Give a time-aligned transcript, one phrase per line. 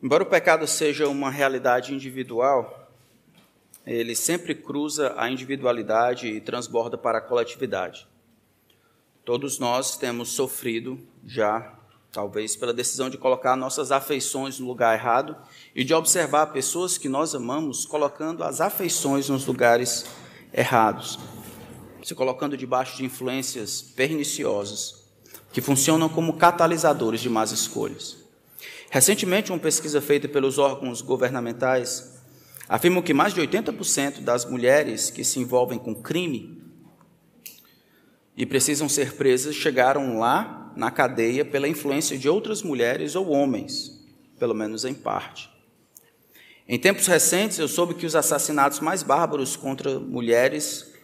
[0.00, 2.88] Embora o pecado seja uma realidade individual,
[3.84, 8.06] ele sempre cruza a individualidade e transborda para a coletividade.
[9.24, 11.74] Todos nós temos sofrido já,
[12.12, 15.36] talvez pela decisão de colocar nossas afeições no lugar errado
[15.74, 20.06] e de observar pessoas que nós amamos colocando as afeições nos lugares
[20.52, 21.18] errados,
[22.04, 25.08] se colocando debaixo de influências perniciosas
[25.52, 28.27] que funcionam como catalisadores de más escolhas.
[28.90, 32.18] Recentemente, uma pesquisa feita pelos órgãos governamentais
[32.66, 36.62] afirma que mais de 80% das mulheres que se envolvem com crime
[38.34, 44.06] e precisam ser presas chegaram lá na cadeia pela influência de outras mulheres ou homens,
[44.38, 45.50] pelo menos em parte.
[46.66, 50.94] Em tempos recentes, eu soube que os assassinatos mais bárbaros contra mulheres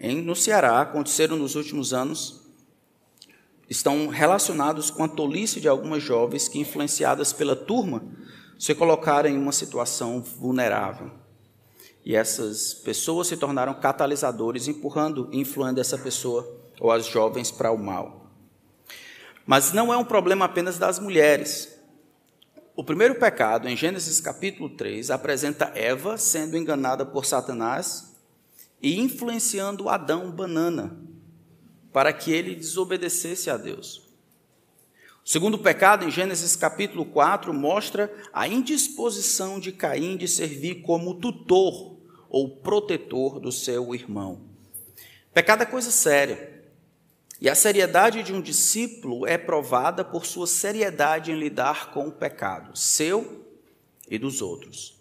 [0.00, 2.41] em, no Ceará aconteceram nos últimos anos
[3.72, 8.02] estão relacionados com a tolice de algumas jovens que, influenciadas pela turma,
[8.58, 11.10] se colocaram em uma situação vulnerável.
[12.04, 17.72] E essas pessoas se tornaram catalisadores, empurrando e influindo essa pessoa ou as jovens para
[17.72, 18.30] o mal.
[19.46, 21.76] Mas não é um problema apenas das mulheres.
[22.76, 28.14] O primeiro pecado, em Gênesis capítulo 3, apresenta Eva sendo enganada por Satanás
[28.80, 30.96] e influenciando Adão banana,
[31.92, 34.02] para que ele desobedecesse a Deus.
[35.24, 41.14] O segundo pecado, em Gênesis capítulo 4, mostra a indisposição de Caim de servir como
[41.14, 41.96] tutor
[42.28, 44.40] ou protetor do seu irmão.
[45.32, 46.50] Pecado é coisa séria.
[47.40, 52.12] E a seriedade de um discípulo é provada por sua seriedade em lidar com o
[52.12, 53.46] pecado, seu
[54.08, 55.00] e dos outros.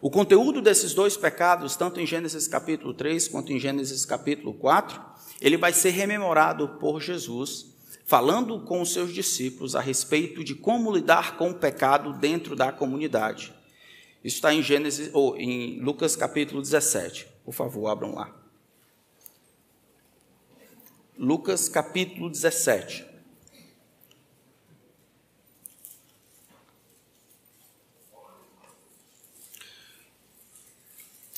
[0.00, 5.00] O conteúdo desses dois pecados, tanto em Gênesis capítulo 3 quanto em Gênesis capítulo 4,
[5.44, 7.66] ele vai ser rememorado por Jesus,
[8.06, 12.72] falando com os seus discípulos a respeito de como lidar com o pecado dentro da
[12.72, 13.52] comunidade.
[14.24, 17.26] Isso está em Gênesis ou em Lucas capítulo 17.
[17.44, 18.34] Por favor, abram lá.
[21.18, 23.04] Lucas capítulo 17.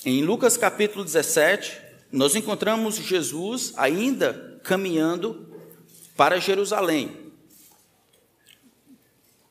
[0.05, 5.49] Em Lucas capítulo 17, nós encontramos Jesus ainda caminhando
[6.17, 7.33] para Jerusalém,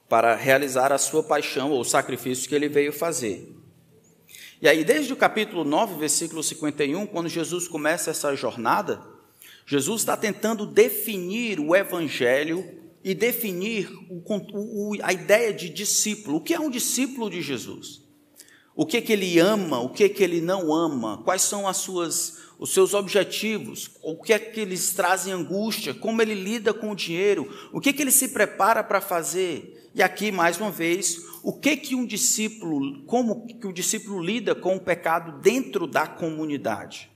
[0.09, 3.55] para realizar a sua paixão ou sacrifício que ele veio fazer.
[4.61, 9.01] E aí, desde o capítulo 9, versículo 51, quando Jesus começa essa jornada,
[9.66, 12.66] Jesus está tentando definir o evangelho
[13.03, 14.23] e definir o,
[14.53, 16.37] o, a ideia de discípulo.
[16.37, 18.01] O que é um discípulo de Jesus?
[18.75, 22.44] O que, que ele ama, o que, que ele não ama, quais são as suas
[22.57, 26.95] os seus objetivos, o que é que eles trazem angústia, como ele lida com o
[26.95, 29.89] dinheiro, o que é que ele se prepara para fazer.
[29.93, 34.55] E aqui, mais uma vez, o que que um discípulo, como que o discípulo lida
[34.55, 37.11] com o pecado dentro da comunidade.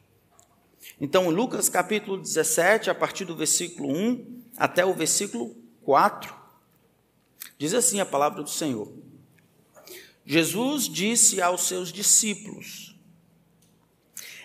[1.00, 6.34] Então, em Lucas capítulo 17, a partir do versículo 1 até o versículo 4,
[7.58, 8.92] diz assim a palavra do Senhor.
[10.26, 12.89] Jesus disse aos seus discípulos: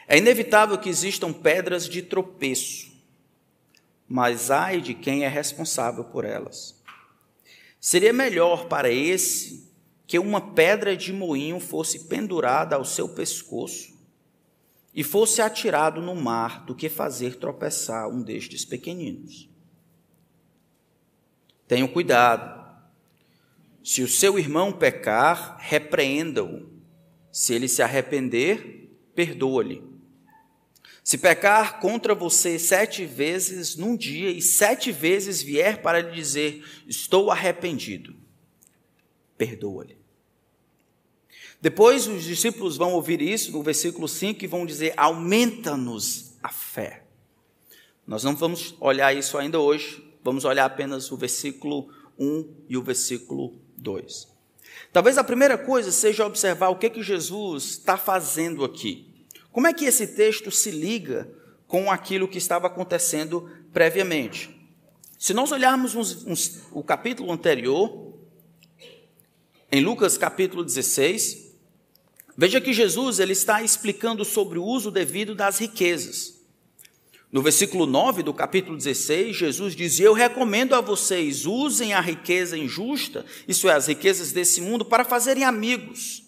[0.07, 2.93] é inevitável que existam pedras de tropeço,
[4.09, 6.75] mas ai de quem é responsável por elas.
[7.81, 9.71] Seria melhor para esse
[10.07, 13.95] que uma pedra de moinho fosse pendurada ao seu pescoço
[14.95, 19.49] e fosse atirado no mar do que fazer tropeçar um destes pequeninos.
[21.67, 22.63] Tenham cuidado.
[23.83, 26.69] Se o seu irmão pecar, repreenda-o.
[27.33, 29.94] Se ele se arrepender, perdoa-lhe.
[31.05, 36.65] Se pecar contra você sete vezes num dia e sete vezes vier para lhe dizer:
[36.89, 38.17] Estou arrependido,
[39.37, 39.99] perdoa-lhe.
[41.61, 47.05] Depois os discípulos vão ouvir isso no versículo 5 e vão dizer: Aumenta-nos a fé.
[48.07, 52.83] Nós não vamos olhar isso ainda hoje, vamos olhar apenas o versículo 1 e o
[52.83, 54.27] versículo 2.
[54.91, 59.14] Talvez a primeira coisa seja observar o que, que Jesus está fazendo aqui.
[59.55, 61.33] Como é que esse texto se liga
[61.69, 64.51] com aquilo que estava acontecendo previamente?
[65.17, 68.19] Se nós olharmos uns, uns, o capítulo anterior,
[69.71, 71.55] em Lucas capítulo 16,
[72.37, 76.35] veja que Jesus ele está explicando sobre o uso devido das riquezas.
[77.31, 82.59] No versículo 9 do capítulo 16, Jesus diz: Eu recomendo a vocês, usem a riqueza
[82.59, 86.25] injusta, isso é, as riquezas desse mundo, para fazerem amigos,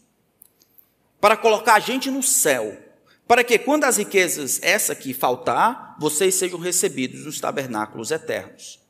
[1.21, 2.86] para colocar a gente no céu
[3.27, 8.81] para que quando as riquezas essa que faltar, vocês sejam recebidos nos tabernáculos eternos.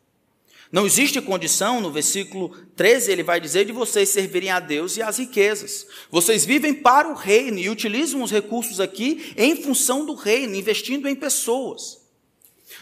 [0.71, 5.03] Não existe condição, no versículo 13, ele vai dizer de vocês servirem a Deus e
[5.03, 5.87] às riquezas.
[6.11, 11.09] Vocês vivem para o reino e utilizam os recursos aqui em função do reino, investindo
[11.09, 12.05] em pessoas.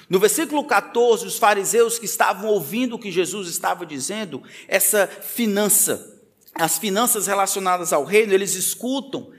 [0.09, 6.23] No versículo 14, os fariseus que estavam ouvindo o que Jesus estava dizendo, essa finança,
[6.55, 9.31] as finanças relacionadas ao reino, eles escutam.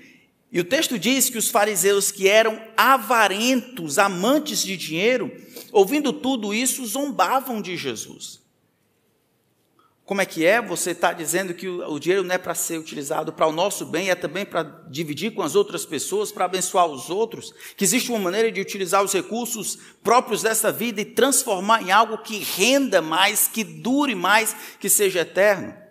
[0.52, 5.32] E o texto diz que os fariseus que eram avarentos, amantes de dinheiro,
[5.72, 8.46] ouvindo tudo isso, zombavam de Jesus.
[10.06, 10.62] Como é que é?
[10.62, 14.12] Você está dizendo que o, dinheiro não é para ser utilizado para o nosso bem,
[14.12, 17.52] é também para dividir com as outras pessoas, para abençoar os outros?
[17.76, 22.20] Que existe uma maneira de utilizar os recursos próprios dessa vida e transformar em algo
[22.20, 25.85] que renda mais, que dure mais, que seja eterno?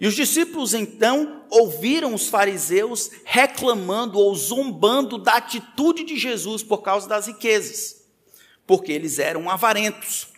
[0.00, 6.78] E os discípulos então ouviram os fariseus reclamando ou zombando da atitude de Jesus por
[6.78, 8.04] causa das riquezas,
[8.66, 10.28] porque eles eram avarentos.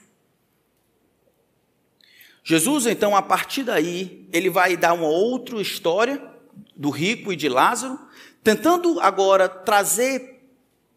[2.44, 6.22] Jesus, então, a partir daí, ele vai dar uma outra história
[6.74, 7.98] do rico e de Lázaro,
[8.42, 10.37] tentando agora trazer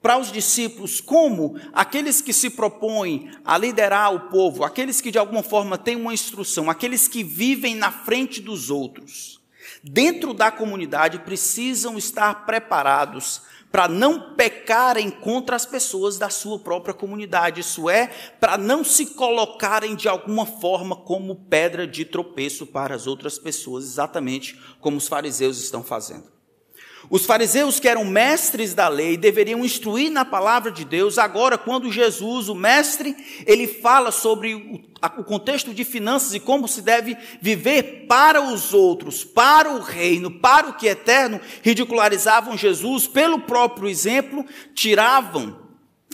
[0.02, 5.20] para os discípulos como aqueles que se propõem a liderar o povo, aqueles que de
[5.20, 9.40] alguma forma têm uma instrução, aqueles que vivem na frente dos outros,
[9.84, 16.94] dentro da comunidade, precisam estar preparados para não pecarem contra as pessoas da sua própria
[16.94, 18.08] comunidade, isso é,
[18.40, 23.86] para não se colocarem de alguma forma como pedra de tropeço para as outras pessoas,
[23.86, 26.41] exatamente como os fariseus estão fazendo.
[27.10, 31.18] Os fariseus, que eram mestres da lei, deveriam instruir na palavra de Deus.
[31.18, 33.16] Agora, quando Jesus, o mestre,
[33.46, 39.24] ele fala sobre o, contexto de finanças e como se deve viver para os outros,
[39.24, 44.46] para o reino, para o que é eterno, ridicularizavam Jesus pelo próprio exemplo,
[44.76, 45.60] tiravam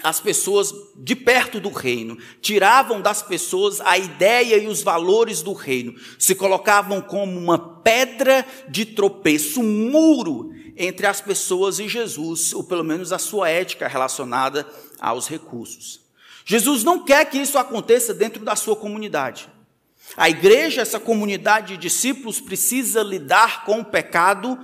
[0.03, 5.53] as pessoas de perto do reino, tiravam das pessoas a ideia e os valores do
[5.53, 12.53] reino, se colocavam como uma pedra de tropeço, um muro entre as pessoas e Jesus,
[12.53, 14.67] ou pelo menos a sua ética relacionada
[14.99, 16.01] aos recursos.
[16.45, 19.49] Jesus não quer que isso aconteça dentro da sua comunidade.
[20.15, 24.57] A igreja, essa comunidade de discípulos, precisa lidar com o pecado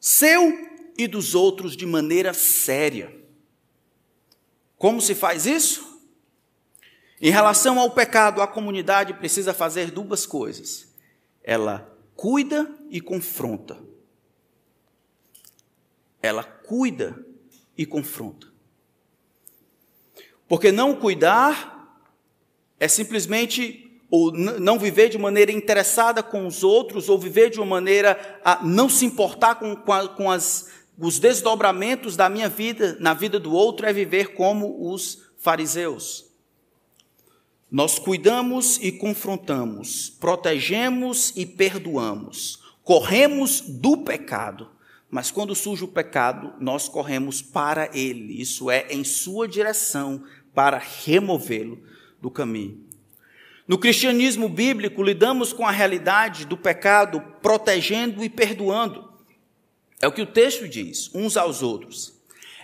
[0.00, 0.52] seu
[0.98, 3.14] e dos outros de maneira séria.
[4.76, 6.00] Como se faz isso?
[7.20, 10.88] Em relação ao pecado, a comunidade precisa fazer duas coisas.
[11.44, 13.91] Ela cuida e confronta
[16.22, 17.26] ela cuida
[17.76, 18.46] e confronta.
[20.48, 22.00] Porque não cuidar
[22.78, 27.64] é simplesmente ou não viver de maneira interessada com os outros, ou viver de uma
[27.64, 33.40] maneira a não se importar com, com as, os desdobramentos da minha vida na vida
[33.40, 36.26] do outro, é viver como os fariseus.
[37.70, 44.68] Nós cuidamos e confrontamos, protegemos e perdoamos, corremos do pecado,
[45.12, 50.24] mas quando surge o pecado, nós corremos para ele, isso é, em sua direção,
[50.54, 51.82] para removê-lo
[52.18, 52.82] do caminho.
[53.68, 59.12] No cristianismo bíblico, lidamos com a realidade do pecado protegendo e perdoando.
[60.00, 62.14] É o que o texto diz, uns aos outros.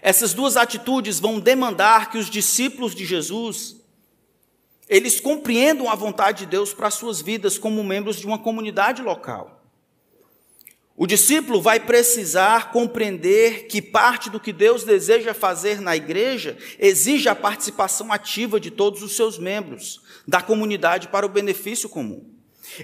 [0.01, 3.77] Essas duas atitudes vão demandar que os discípulos de Jesus
[4.89, 9.03] eles compreendam a vontade de Deus para as suas vidas como membros de uma comunidade
[9.03, 9.58] local.
[11.01, 17.29] O discípulo vai precisar compreender que parte do que Deus deseja fazer na igreja exige
[17.29, 22.29] a participação ativa de todos os seus membros, da comunidade para o benefício comum.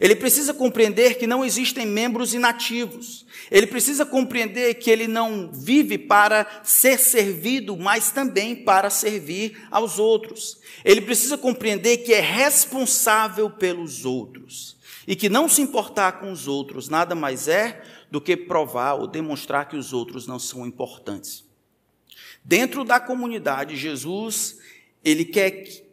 [0.01, 3.27] Ele precisa compreender que não existem membros inativos.
[3.51, 9.99] Ele precisa compreender que ele não vive para ser servido, mas também para servir aos
[9.99, 10.61] outros.
[10.85, 16.49] Ele precisa compreender que é responsável pelos outros e que não se importar com os
[16.49, 17.83] outros nada mais é
[18.15, 21.45] do que provar ou demonstrar que os outros não são importantes.
[22.45, 24.61] Dentro da comunidade, Jesus,
[25.03, 25.51] ele quer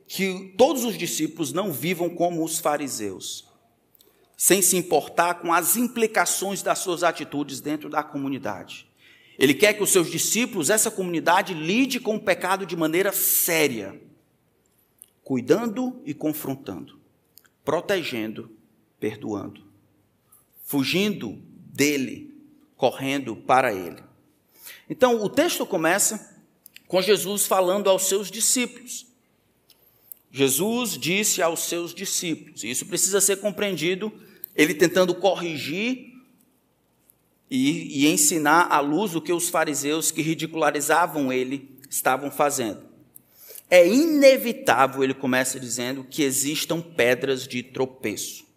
[0.08, 3.48] que todos os discípulos não vivam como os fariseus,
[4.38, 8.88] sem se importar com as implicações das suas atitudes dentro da comunidade.
[9.40, 14.00] Ele quer que os seus discípulos, essa comunidade, lide com o pecado de maneira séria,
[15.24, 17.00] cuidando e confrontando,
[17.66, 18.56] protegendo,
[19.00, 19.64] perdoando,
[20.64, 21.50] fugindo
[21.82, 22.32] dele,
[22.78, 23.98] correndo para ele.
[24.88, 26.40] Então, o texto começa
[26.88, 29.08] com Jesus falando aos seus discípulos.
[30.32, 34.14] Jesus disse aos seus discípulos, e isso precisa ser compreendido,
[34.56, 36.14] ele tentando corrigir
[37.50, 42.84] e, e ensinar à luz o que os fariseus que ridicularizavam ele estavam fazendo.
[43.72, 48.51] é inevitável, ele começa dizendo, que existam pedras de tropeço.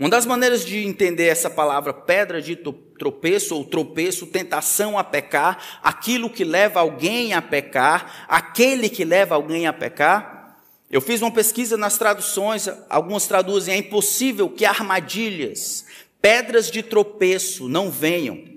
[0.00, 5.62] Uma das maneiras de entender essa palavra pedra de tropeço ou tropeço, tentação a pecar,
[5.82, 10.56] aquilo que leva alguém a pecar, aquele que leva alguém a pecar.
[10.90, 15.84] Eu fiz uma pesquisa nas traduções, algumas traduzem: é impossível que armadilhas,
[16.18, 18.49] pedras de tropeço não venham.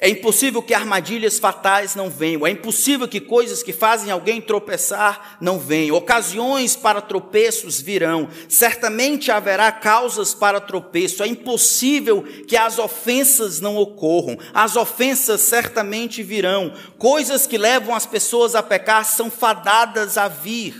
[0.00, 2.46] É impossível que armadilhas fatais não venham.
[2.46, 5.96] É impossível que coisas que fazem alguém tropeçar não venham.
[5.96, 8.28] Ocasiões para tropeços virão.
[8.48, 11.24] Certamente haverá causas para tropeço.
[11.24, 14.38] É impossível que as ofensas não ocorram.
[14.54, 16.72] As ofensas certamente virão.
[16.96, 20.76] Coisas que levam as pessoas a pecar são fadadas a vir.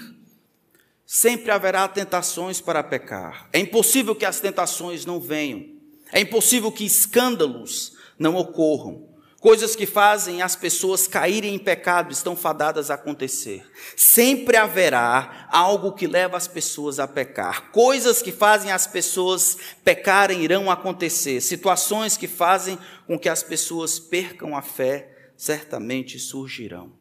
[1.04, 3.48] Sempre haverá tentações para pecar.
[3.52, 5.64] É impossível que as tentações não venham.
[6.12, 9.07] É impossível que escândalos não ocorram.
[9.40, 13.64] Coisas que fazem as pessoas caírem em pecado estão fadadas a acontecer.
[13.96, 17.70] Sempre haverá algo que leva as pessoas a pecar.
[17.70, 21.40] Coisas que fazem as pessoas pecarem irão acontecer.
[21.40, 22.76] Situações que fazem
[23.06, 26.97] com que as pessoas percam a fé certamente surgirão.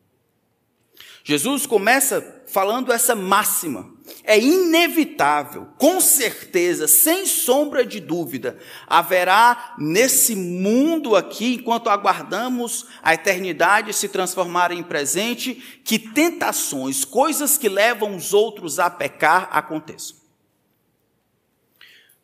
[1.28, 3.94] Jesus começa falando essa máxima.
[4.24, 8.58] É inevitável, com certeza, sem sombra de dúvida,
[8.88, 17.58] haverá nesse mundo aqui, enquanto aguardamos a eternidade se transformar em presente, que tentações, coisas
[17.58, 20.16] que levam os outros a pecar, aconteçam.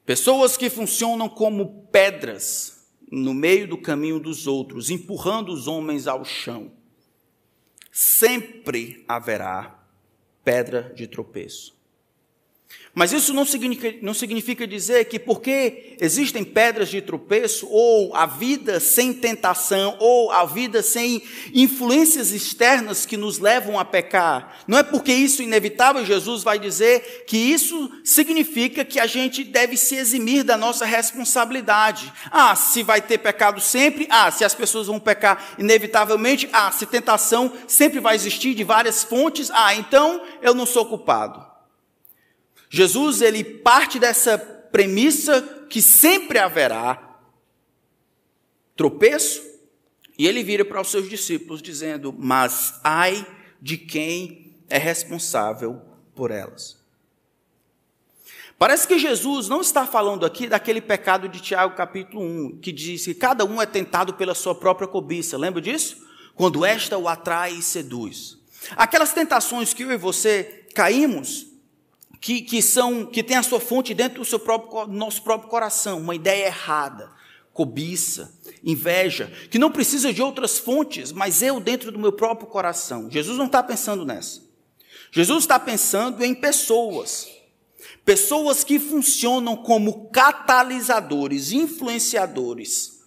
[0.05, 6.23] Pessoas que funcionam como pedras no meio do caminho dos outros, empurrando os homens ao
[6.23, 6.71] chão
[7.95, 9.79] sempre haverá
[10.43, 11.79] pedra de tropeço.
[12.95, 18.27] Mas isso não significa, não significa dizer que porque existem pedras de tropeço, ou a
[18.27, 21.23] vida sem tentação, ou a vida sem
[21.55, 26.59] influências externas que nos levam a pecar, não é porque isso é inevitável, Jesus vai
[26.59, 32.13] dizer que isso significa que a gente deve se eximir da nossa responsabilidade.
[32.29, 36.85] Ah, se vai ter pecado sempre, ah, se as pessoas vão pecar inevitavelmente, ah, se
[36.85, 41.52] tentação sempre vai existir de várias fontes, ah, então eu não sou culpado.
[42.75, 47.19] Jesus ele parte dessa premissa que sempre haverá
[48.75, 49.43] tropeço,
[50.17, 53.27] e ele vira para os seus discípulos dizendo: "Mas ai
[53.61, 55.79] de quem é responsável
[56.15, 56.81] por elas".
[58.57, 63.05] Parece que Jesus não está falando aqui daquele pecado de Tiago capítulo 1, que diz
[63.05, 65.37] que cada um é tentado pela sua própria cobiça.
[65.37, 66.07] Lembra disso?
[66.33, 68.39] Quando esta o atrai e seduz.
[68.75, 71.52] Aquelas tentações que eu e você caímos,
[72.23, 75.99] que, que, são, que tem a sua fonte dentro do seu próprio, nosso próprio coração,
[75.99, 77.11] uma ideia errada,
[77.51, 83.11] cobiça, inveja, que não precisa de outras fontes, mas eu dentro do meu próprio coração.
[83.11, 84.41] Jesus não está pensando nessa.
[85.11, 87.27] Jesus está pensando em pessoas.
[88.05, 93.01] Pessoas que funcionam como catalisadores, influenciadores,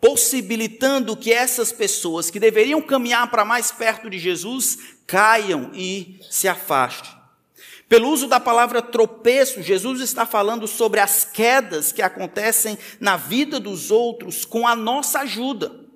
[0.00, 6.48] possibilitando que essas pessoas que deveriam caminhar para mais perto de Jesus caiam e se
[6.48, 7.17] afastem.
[7.88, 13.58] Pelo uso da palavra tropeço, Jesus está falando sobre as quedas que acontecem na vida
[13.58, 15.88] dos outros com a nossa ajuda.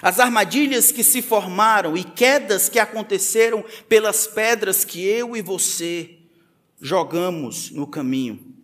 [0.00, 6.16] As armadilhas que se formaram e quedas que aconteceram pelas pedras que eu e você
[6.80, 8.54] jogamos no caminho.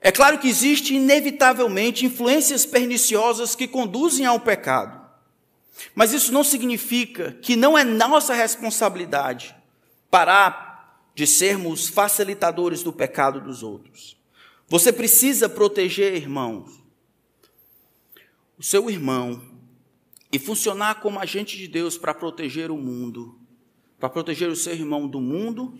[0.00, 5.02] É claro que existe inevitavelmente influências perniciosas que conduzem ao pecado.
[5.94, 9.56] Mas isso não significa que não é nossa responsabilidade
[10.10, 10.63] parar
[11.14, 14.16] de sermos facilitadores do pecado dos outros.
[14.68, 16.82] Você precisa proteger, irmãos,
[18.58, 19.40] o seu irmão
[20.32, 23.38] e funcionar como agente de Deus para proteger o mundo,
[24.00, 25.78] para proteger o seu irmão do mundo,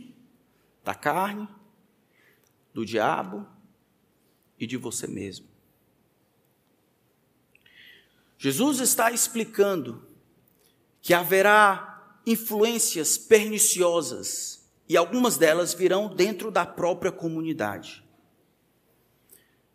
[0.84, 1.48] da carne,
[2.72, 3.46] do diabo
[4.58, 5.46] e de você mesmo.
[8.38, 10.06] Jesus está explicando
[11.00, 18.04] que haverá influências perniciosas e algumas delas virão dentro da própria comunidade.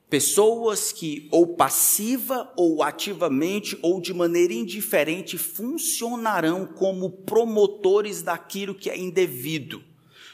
[0.10, 8.90] Pessoas que, ou passiva ou ativamente, ou de maneira indiferente, funcionarão como promotores daquilo que
[8.90, 9.84] é indevido.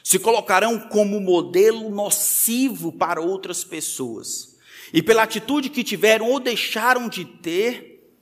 [0.02, 4.56] Se colocarão como modelo nocivo para outras pessoas.
[4.94, 8.14] E pela atitude que tiveram ou deixaram de ter,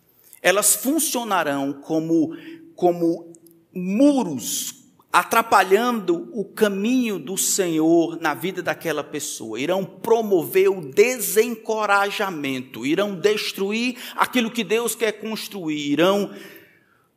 [0.42, 2.36] elas funcionarão como,
[2.74, 3.32] como
[3.72, 4.73] muros
[5.14, 13.96] atrapalhando o caminho do Senhor na vida daquela pessoa, irão promover o desencorajamento, irão destruir
[14.16, 16.34] aquilo que Deus quer construir, irão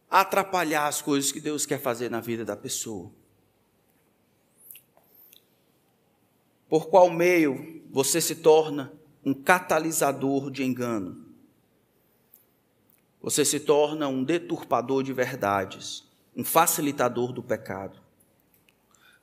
[0.08, 3.12] atrapalhar as coisas que Deus quer fazer na vida da pessoa.
[6.70, 8.94] Por qual meio você se torna
[9.26, 11.26] um catalisador de engano?
[13.24, 16.07] Você se torna um deturpador de verdades,
[16.38, 18.00] um facilitador do pecado.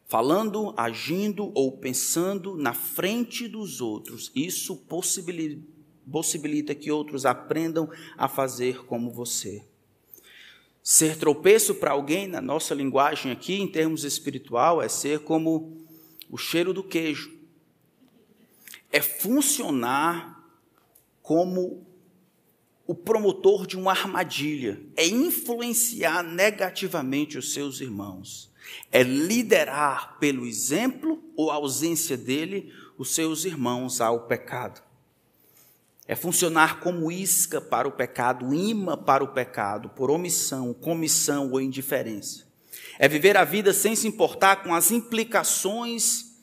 [0.06, 8.84] Falando, agindo ou pensando na frente dos outros, isso possibilita, que outros aprendam a fazer
[8.84, 9.64] como você.
[10.82, 15.86] Ser tropeço para alguém, na nossa linguagem aqui, em termos espiritual, é ser como
[16.28, 17.32] o cheiro do queijo.
[18.90, 20.44] É funcionar
[21.22, 21.86] como
[22.86, 28.52] o promotor de uma armadilha, é influenciar negativamente os seus irmãos,
[28.90, 34.82] é liderar pelo exemplo ou ausência dele os seus irmãos ao pecado.
[36.06, 41.60] É funcionar como isca para o pecado, imã para o pecado, por omissão, comissão ou
[41.60, 42.44] indiferença.
[42.98, 46.33] É viver a vida sem se importar com as implicações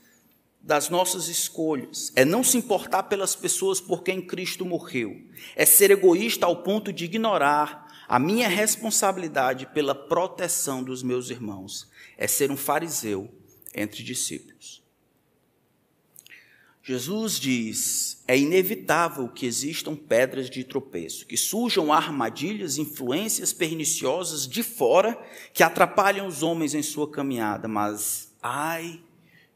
[0.61, 2.11] das nossas escolhas.
[2.15, 5.19] É não se importar pelas pessoas por quem Cristo morreu.
[5.55, 11.89] É ser egoísta ao ponto de ignorar a minha responsabilidade pela proteção dos meus irmãos.
[12.17, 13.29] É ser um fariseu
[13.73, 14.81] entre discípulos.
[16.83, 24.63] Jesus diz: é inevitável que existam pedras de tropeço, que surjam armadilhas, influências perniciosas de
[24.63, 25.17] fora
[25.53, 28.99] que atrapalham os homens em sua caminhada, mas ai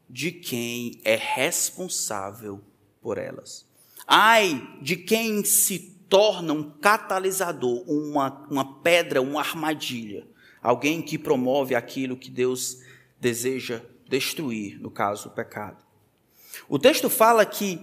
[0.08, 2.60] de quem é responsável
[3.00, 3.66] por elas.
[4.06, 10.26] Ai de quem se torna um catalisador, uma, uma pedra, uma armadilha,
[10.62, 12.78] alguém que promove aquilo que Deus
[13.20, 15.84] deseja destruir, no caso, o pecado.
[16.68, 17.80] O texto fala que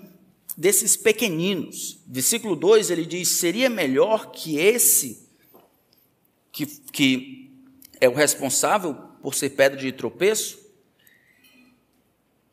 [0.55, 5.27] desses pequeninos, versículo 2 ele diz: seria melhor que esse,
[6.51, 7.51] que, que
[7.99, 10.62] é o responsável por ser pedra de tropeço,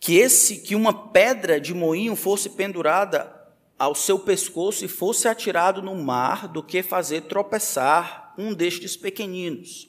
[0.00, 3.30] que esse, que uma pedra de moinho fosse pendurada
[3.78, 9.88] ao seu pescoço e fosse atirado no mar, do que fazer tropeçar um destes pequeninos.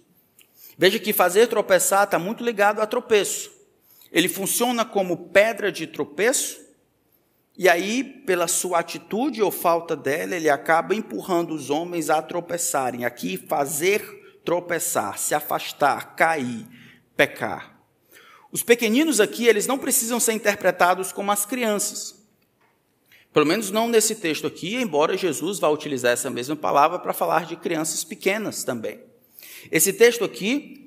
[0.78, 3.52] Veja que fazer tropeçar está muito ligado a tropeço.
[4.12, 6.60] Ele funciona como pedra de tropeço,
[7.58, 13.06] e aí, pela sua atitude ou falta dela, ele acaba empurrando os homens a tropeçarem.
[13.06, 14.02] Aqui, fazer
[14.44, 16.66] tropeçar, se afastar, cair,
[17.16, 17.81] pecar.
[18.52, 22.20] Os pequeninos aqui, eles não precisam ser interpretados como as crianças.
[23.32, 27.46] Pelo menos não nesse texto aqui, embora Jesus vá utilizar essa mesma palavra para falar
[27.46, 29.00] de crianças pequenas também.
[29.72, 30.82] Esse texto aqui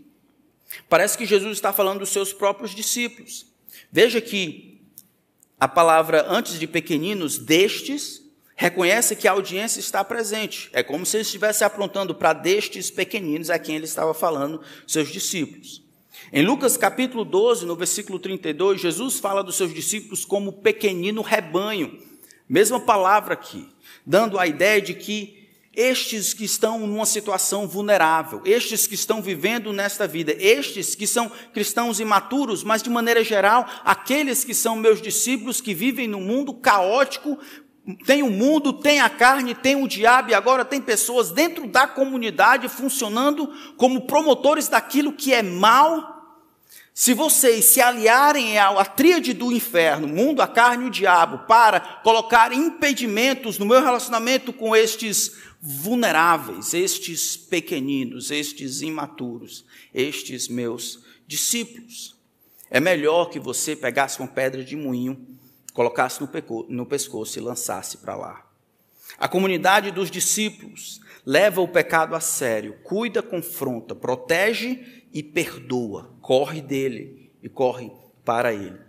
[0.89, 3.47] Parece que Jesus está falando dos seus próprios discípulos.
[3.91, 4.81] Veja que
[5.59, 8.23] a palavra antes de pequeninos, destes,
[8.57, 10.69] reconhece que a audiência está presente.
[10.73, 15.09] É como se ele estivesse aprontando para destes pequeninos a quem ele estava falando, seus
[15.11, 15.84] discípulos.
[16.37, 21.97] Em Lucas capítulo 12, no versículo 32, Jesus fala dos seus discípulos como pequenino rebanho.
[22.49, 23.69] Mesma palavra aqui,
[24.05, 29.73] dando a ideia de que estes que estão numa situação vulnerável, estes que estão vivendo
[29.73, 35.01] nesta vida, estes que são cristãos imaturos, mas de maneira geral, aqueles que são meus
[35.01, 37.39] discípulos que vivem no mundo caótico,
[38.05, 41.87] tem o mundo, tem a carne, tem o diabo e agora tem pessoas dentro da
[41.87, 46.14] comunidade funcionando como promotores daquilo que é mal.
[46.97, 51.81] Se vocês se aliarem à tríade do inferno, mundo, a carne e o diabo, para
[52.05, 62.15] colocar impedimentos no meu relacionamento com estes vulneráveis, estes pequeninos, estes imaturos, estes meus discípulos.
[62.71, 65.27] É melhor que você pegasse uma pedra de moinho,
[65.73, 66.21] colocasse
[66.69, 68.47] no pescoço e lançasse para lá.
[69.19, 76.63] A comunidade dos discípulos leva o pecado a sério, cuida, confronta, protege e perdoa, corre
[76.63, 77.93] dele e corre
[78.25, 78.81] para ele.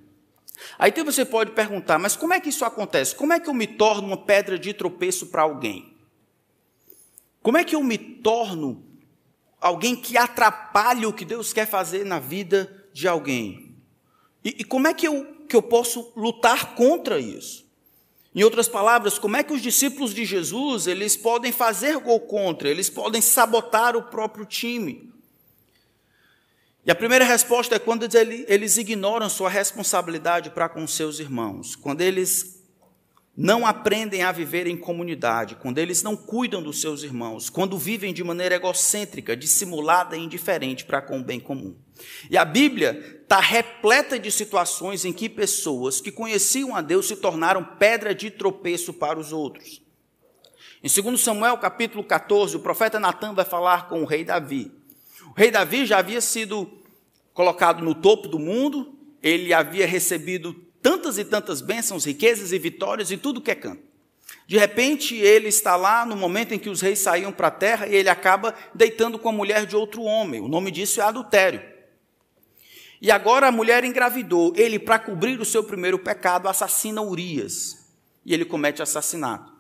[0.80, 3.14] Aí então você pode perguntar, mas como é que isso acontece?
[3.14, 5.98] Como é que eu me torno uma pedra de tropeço para alguém?
[7.42, 8.82] Como é que eu me torno
[9.60, 13.76] alguém que atrapalha o que Deus quer fazer na vida de alguém?
[14.42, 17.66] E, e como é que eu, que eu posso lutar contra isso?
[18.34, 22.70] Em outras palavras, como é que os discípulos de Jesus eles podem fazer gol contra?
[22.70, 25.14] Eles podem sabotar o próprio time?
[26.86, 28.08] E a primeira resposta é quando
[28.48, 32.64] eles ignoram sua responsabilidade para com seus irmãos, quando eles
[33.36, 38.14] não aprendem a viver em comunidade, quando eles não cuidam dos seus irmãos, quando vivem
[38.14, 41.76] de maneira egocêntrica, dissimulada e indiferente para com o bem comum.
[42.30, 47.16] E a Bíblia está repleta de situações em que pessoas que conheciam a Deus se
[47.16, 49.82] tornaram pedra de tropeço para os outros.
[50.84, 54.85] Em 2 Samuel capítulo 14, o profeta Natan vai falar com o rei Davi.
[55.36, 56.70] Rei Davi já havia sido
[57.34, 63.12] colocado no topo do mundo, ele havia recebido tantas e tantas bênçãos, riquezas e vitórias
[63.12, 63.84] e tudo que é canto.
[64.48, 67.88] De repente, ele está lá no momento em que os reis saíam para a terra
[67.88, 70.40] e ele acaba deitando com a mulher de outro homem.
[70.40, 71.62] O nome disso é adultério.
[73.02, 74.54] E agora a mulher engravidou.
[74.56, 77.90] Ele, para cobrir o seu primeiro pecado, assassina Urias.
[78.26, 79.52] E ele comete assassinato.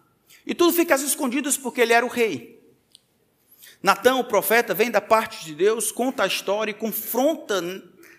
[0.45, 2.63] E tudo fica às escondidas porque ele era o rei.
[3.81, 7.61] Natão, o profeta, vem da parte de Deus, conta a história e confronta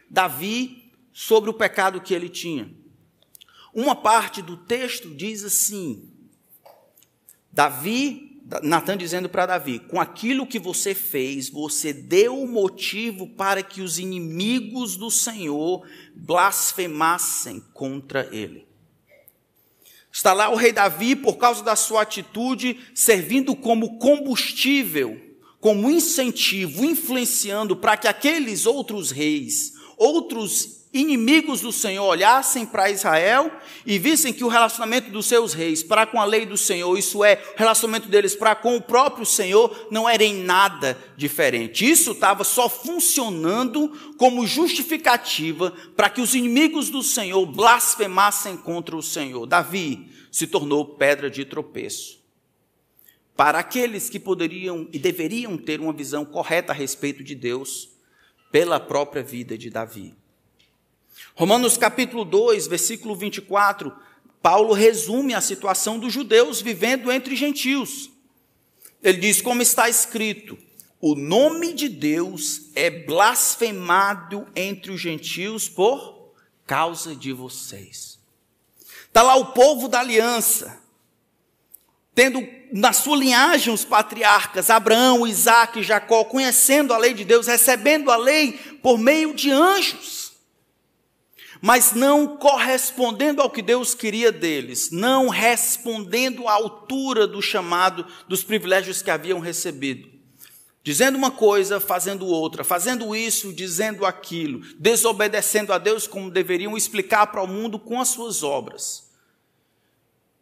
[0.08, 2.70] Davi sobre o pecado que ele tinha.
[3.72, 6.10] Uma parte do texto diz assim:
[7.52, 13.62] Davi, Natan dizendo para Davi: com aquilo que você fez, você deu o motivo para
[13.62, 18.66] que os inimigos do Senhor blasfemassem contra ele.
[20.12, 25.20] Está lá o rei Davi, por causa da sua atitude, servindo como combustível,
[25.66, 33.50] como incentivo, influenciando para que aqueles outros reis, outros inimigos do Senhor olhassem para Israel
[33.84, 37.24] e vissem que o relacionamento dos seus reis para com a lei do Senhor, isso
[37.24, 41.84] é, o relacionamento deles para com o próprio Senhor, não era em nada diferente.
[41.84, 49.02] Isso estava só funcionando como justificativa para que os inimigos do Senhor blasfemassem contra o
[49.02, 49.46] Senhor.
[49.46, 52.24] Davi se tornou pedra de tropeço.
[53.36, 57.90] Para aqueles que poderiam e deveriam ter uma visão correta a respeito de Deus,
[58.50, 60.14] pela própria vida de Davi.
[61.34, 63.94] Romanos capítulo 2, versículo 24,
[64.40, 68.10] Paulo resume a situação dos judeus vivendo entre gentios.
[69.02, 70.56] Ele diz: como está escrito,
[71.00, 76.32] o nome de Deus é blasfemado entre os gentios por
[76.66, 78.18] causa de vocês.
[79.06, 80.80] Está lá o povo da aliança,
[82.14, 82.40] tendo
[82.72, 88.10] na sua linhagem os patriarcas Abraão, Isaac e Jacó, conhecendo a lei de Deus, recebendo
[88.10, 88.52] a lei
[88.82, 90.26] por meio de anjos
[91.60, 98.42] mas não correspondendo ao que Deus queria deles, não respondendo à altura do chamado, dos
[98.42, 100.08] privilégios que haviam recebido.
[100.82, 107.26] Dizendo uma coisa, fazendo outra, fazendo isso, dizendo aquilo, desobedecendo a Deus como deveriam explicar
[107.26, 109.05] para o mundo com as suas obras.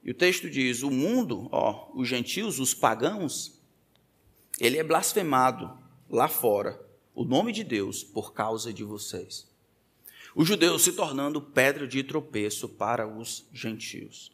[0.04, 3.60] E o texto diz: o mundo, ó, os gentios, os pagãos,
[4.60, 5.76] ele é blasfemado
[6.08, 6.80] lá fora,
[7.14, 9.52] o nome de Deus, por causa de vocês
[10.34, 14.32] os judeus se tornando pedra de tropeço para os gentios.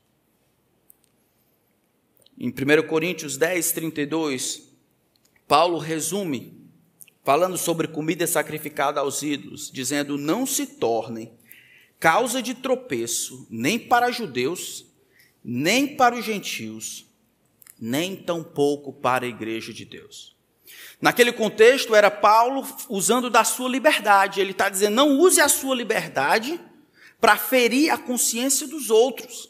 [2.38, 4.72] Em 1 Coríntios 10, 32,
[5.46, 6.58] Paulo resume,
[7.22, 11.38] falando sobre comida sacrificada aos ídolos, dizendo: Não se tornem
[11.98, 14.86] causa de tropeço nem para judeus,
[15.44, 17.06] nem para os gentios,
[17.80, 20.36] nem tampouco para a igreja de Deus.
[21.00, 24.40] Naquele contexto, era Paulo usando da sua liberdade.
[24.40, 26.60] Ele está dizendo: não use a sua liberdade
[27.20, 29.48] para ferir a consciência dos outros.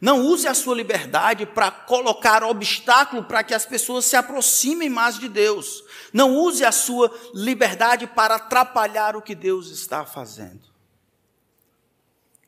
[0.00, 5.18] Não use a sua liberdade para colocar obstáculo para que as pessoas se aproximem mais
[5.18, 5.82] de Deus.
[6.12, 10.67] Não use a sua liberdade para atrapalhar o que Deus está fazendo.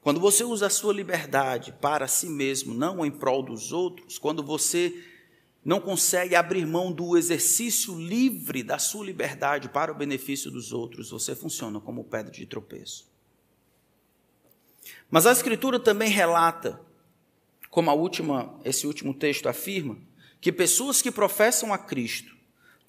[0.01, 4.43] Quando você usa a sua liberdade para si mesmo, não em prol dos outros, quando
[4.43, 5.05] você
[5.63, 11.11] não consegue abrir mão do exercício livre da sua liberdade para o benefício dos outros,
[11.11, 13.11] você funciona como pedra de tropeço.
[15.11, 16.81] Mas a Escritura também relata,
[17.69, 19.99] como última, esse último texto afirma,
[20.41, 22.35] que pessoas que professam a Cristo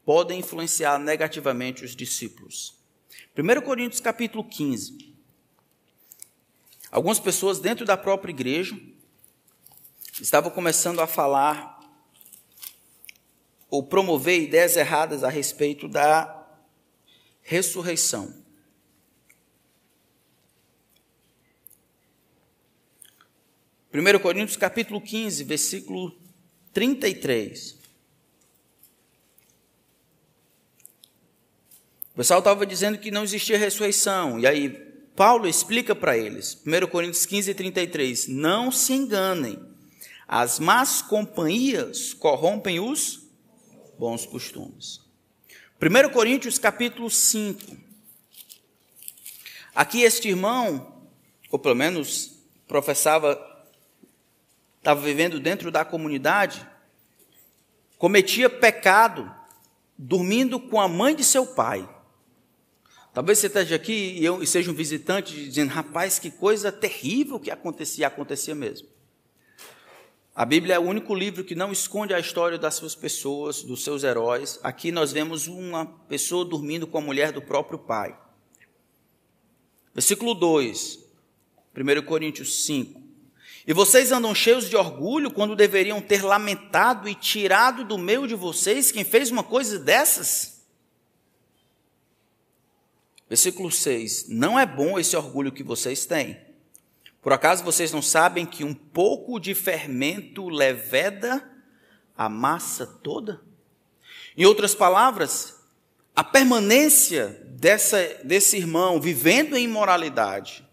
[0.06, 2.80] podem influenciar negativamente os discípulos.
[3.38, 5.11] 1 Coríntios capítulo 15.
[6.92, 8.78] Algumas pessoas dentro da própria igreja
[10.20, 11.80] estavam começando a falar
[13.70, 16.46] ou promover ideias erradas a respeito da
[17.42, 18.42] ressurreição.
[23.90, 26.14] Primeiro Coríntios capítulo 15, versículo
[26.74, 27.78] 33.
[32.14, 34.38] O pessoal estava dizendo que não existia ressurreição.
[34.38, 39.60] E aí, Paulo explica para eles, 1 Coríntios 15, 33, não se enganem,
[40.28, 43.28] as más companhias corrompem os
[44.00, 45.02] bons costumes.
[45.82, 47.78] 1 Coríntios capítulo 5.
[49.76, 51.10] Aqui este irmão,
[51.50, 53.40] ou pelo menos professava,
[54.78, 56.66] estava vivendo dentro da comunidade,
[57.98, 59.30] cometia pecado
[59.98, 61.88] dormindo com a mãe de seu pai.
[63.14, 67.52] Talvez você esteja aqui e eu seja um visitante dizendo, rapaz, que coisa terrível que
[67.52, 68.88] acontecia, acontecia mesmo.
[70.34, 73.84] A Bíblia é o único livro que não esconde a história das suas pessoas, dos
[73.84, 74.60] seus heróis.
[74.64, 78.18] Aqui nós vemos uma pessoa dormindo com a mulher do próprio pai.
[79.94, 81.00] Versículo 2,
[81.76, 83.02] 1 Coríntios 5.
[83.68, 88.34] E vocês andam cheios de orgulho quando deveriam ter lamentado e tirado do meio de
[88.34, 90.61] vocês quem fez uma coisa dessas?
[93.32, 94.26] Versículo 6.
[94.28, 96.38] Não é bom esse orgulho que vocês têm.
[97.22, 101.42] Por acaso vocês não sabem que um pouco de fermento leveda
[102.18, 103.40] a massa toda?
[104.36, 105.56] Em outras palavras,
[106.14, 110.68] a permanência dessa, desse irmão vivendo em imoralidade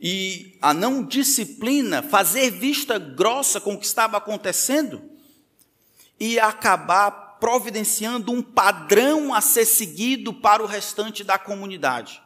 [0.00, 5.02] e a não disciplina, fazer vista grossa com o que estava acontecendo
[6.20, 12.22] e acabar providenciando um padrão a ser seguido para o restante da comunidade.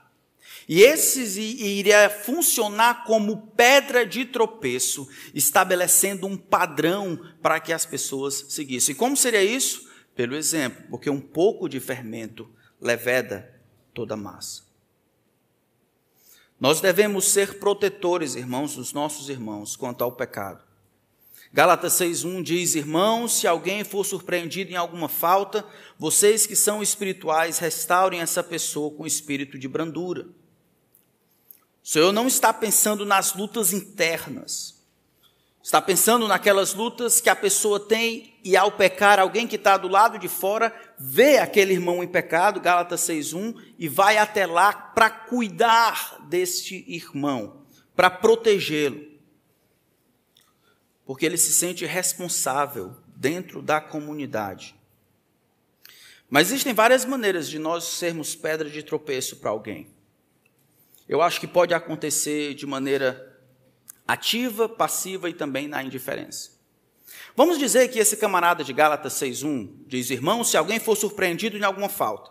[0.69, 8.47] E esses iria funcionar como pedra de tropeço, estabelecendo um padrão para que as pessoas
[8.49, 8.95] seguissem.
[8.95, 9.91] Como seria isso?
[10.15, 12.49] Pelo exemplo, porque um pouco de fermento
[12.81, 13.53] leveda
[13.93, 14.63] toda a massa.
[16.61, 20.70] Nós devemos ser protetores, irmãos, dos nossos irmãos quanto ao pecado.
[21.53, 25.67] Gálatas 6:1 diz: "Irmãos, se alguém for surpreendido em alguma falta,
[25.99, 30.29] vocês que são espirituais, restaurem essa pessoa com espírito de brandura."
[31.83, 34.79] O Senhor não está pensando nas lutas internas.
[35.63, 39.89] Está pensando naquelas lutas que a pessoa tem e ao pecar, alguém que está do
[39.89, 45.11] lado de fora vê aquele irmão em pecado, Gálatas 6.1, e vai até lá para
[45.11, 47.63] cuidar deste irmão,
[47.95, 49.10] para protegê-lo.
[51.11, 54.77] Porque ele se sente responsável dentro da comunidade.
[56.29, 59.89] Mas existem várias maneiras de nós sermos pedra de tropeço para alguém.
[61.09, 63.43] Eu acho que pode acontecer de maneira
[64.07, 66.53] ativa, passiva e também na indiferença.
[67.35, 71.65] Vamos dizer que esse camarada de Gálatas 6:1 diz: "Irmão, se alguém for surpreendido em
[71.65, 72.31] alguma falta".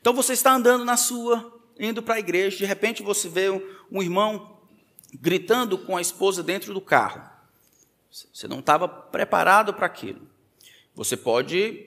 [0.00, 3.50] Então você está andando na sua, indo para a igreja, de repente você vê
[3.92, 4.58] um irmão
[5.12, 7.39] gritando com a esposa dentro do carro.
[8.10, 10.28] Você não estava preparado para aquilo.
[10.94, 11.86] Você pode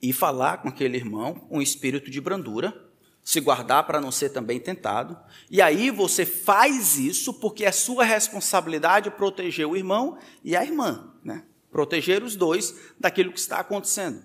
[0.00, 2.76] ir falar com aquele irmão um espírito de brandura
[3.24, 5.16] se guardar para não ser também tentado.
[5.50, 11.12] E aí você faz isso porque é sua responsabilidade proteger o irmão e a irmã,
[11.22, 11.44] né?
[11.70, 14.22] Proteger os dois daquilo que está acontecendo.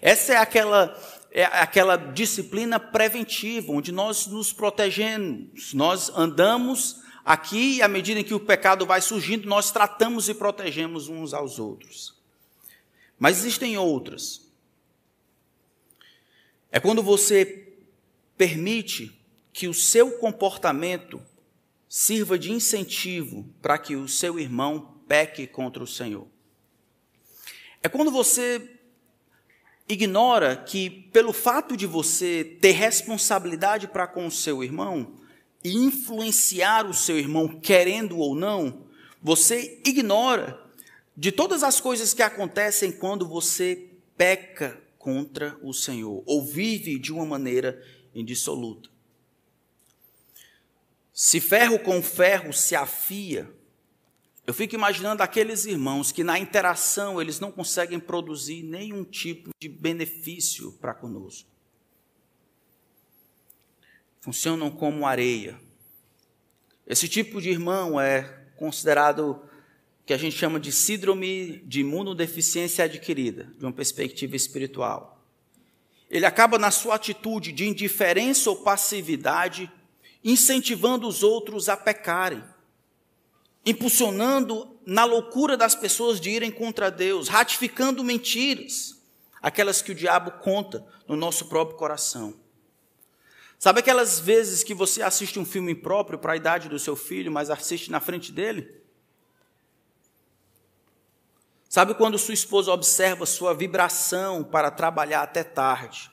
[0.00, 0.96] Essa é aquela
[1.32, 8.32] é aquela disciplina preventiva onde nós nos protegemos, nós andamos aqui à medida em que
[8.32, 12.14] o pecado vai surgindo, nós tratamos e protegemos uns aos outros.
[13.18, 14.48] Mas existem outras.
[16.70, 17.74] É quando você
[18.36, 19.18] permite
[19.52, 21.20] que o seu comportamento
[21.88, 26.28] sirva de incentivo para que o seu irmão peque contra o Senhor.
[27.82, 28.78] É quando você
[29.88, 35.14] ignora que, pelo fato de você ter responsabilidade para com o seu irmão
[35.66, 38.86] e influenciar o seu irmão, querendo ou não,
[39.20, 40.62] você ignora
[41.16, 47.12] de todas as coisas que acontecem quando você peca contra o Senhor ou vive de
[47.12, 47.82] uma maneira
[48.14, 48.88] indissoluta.
[51.12, 53.52] Se ferro com ferro se afia,
[54.46, 59.68] eu fico imaginando aqueles irmãos que na interação eles não conseguem produzir nenhum tipo de
[59.68, 61.55] benefício para conosco.
[64.26, 65.56] Funcionam como areia.
[66.84, 68.22] Esse tipo de irmão é
[68.56, 69.40] considerado
[70.04, 75.24] que a gente chama de síndrome de imunodeficiência adquirida, de uma perspectiva espiritual.
[76.10, 79.70] Ele acaba na sua atitude de indiferença ou passividade,
[80.24, 82.42] incentivando os outros a pecarem,
[83.64, 89.00] impulsionando na loucura das pessoas de irem contra Deus, ratificando mentiras,
[89.40, 92.44] aquelas que o diabo conta no nosso próprio coração.
[93.58, 97.32] Sabe aquelas vezes que você assiste um filme próprio para a idade do seu filho,
[97.32, 98.82] mas assiste na frente dele?
[101.68, 106.10] Sabe quando sua esposa observa sua vibração para trabalhar até tarde,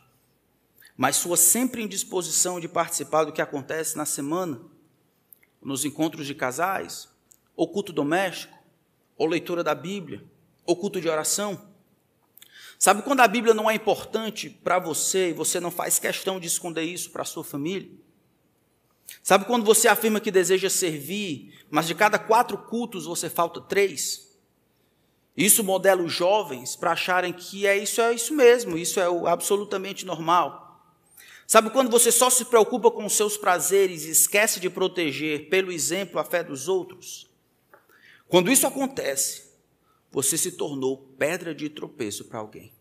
[0.97, 4.61] mas sua sempre indisposição de participar do que acontece na semana,
[5.61, 7.09] nos encontros de casais,
[7.55, 8.57] ou culto doméstico,
[9.17, 10.23] ou leitura da Bíblia,
[10.65, 11.72] ou culto de oração?
[12.83, 16.47] Sabe quando a Bíblia não é importante para você e você não faz questão de
[16.47, 17.89] esconder isso para a sua família?
[19.23, 24.35] Sabe quando você afirma que deseja servir, mas de cada quatro cultos você falta três?
[25.37, 30.05] Isso modela os jovens para acharem que é isso, é isso mesmo, isso é absolutamente
[30.05, 30.85] normal.
[31.47, 35.71] Sabe quando você só se preocupa com os seus prazeres e esquece de proteger, pelo
[35.71, 37.29] exemplo, a fé dos outros?
[38.27, 39.52] Quando isso acontece,
[40.13, 42.71] você se tornou pedra de tropeço para alguém.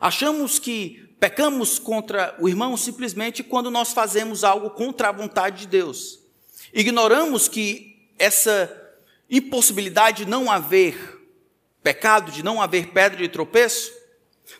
[0.00, 5.66] Achamos que pecamos contra o irmão simplesmente quando nós fazemos algo contra a vontade de
[5.68, 6.18] Deus.
[6.74, 8.70] Ignoramos que essa
[9.30, 11.16] impossibilidade de não haver
[11.82, 13.92] pecado, de não haver pedra de tropeço,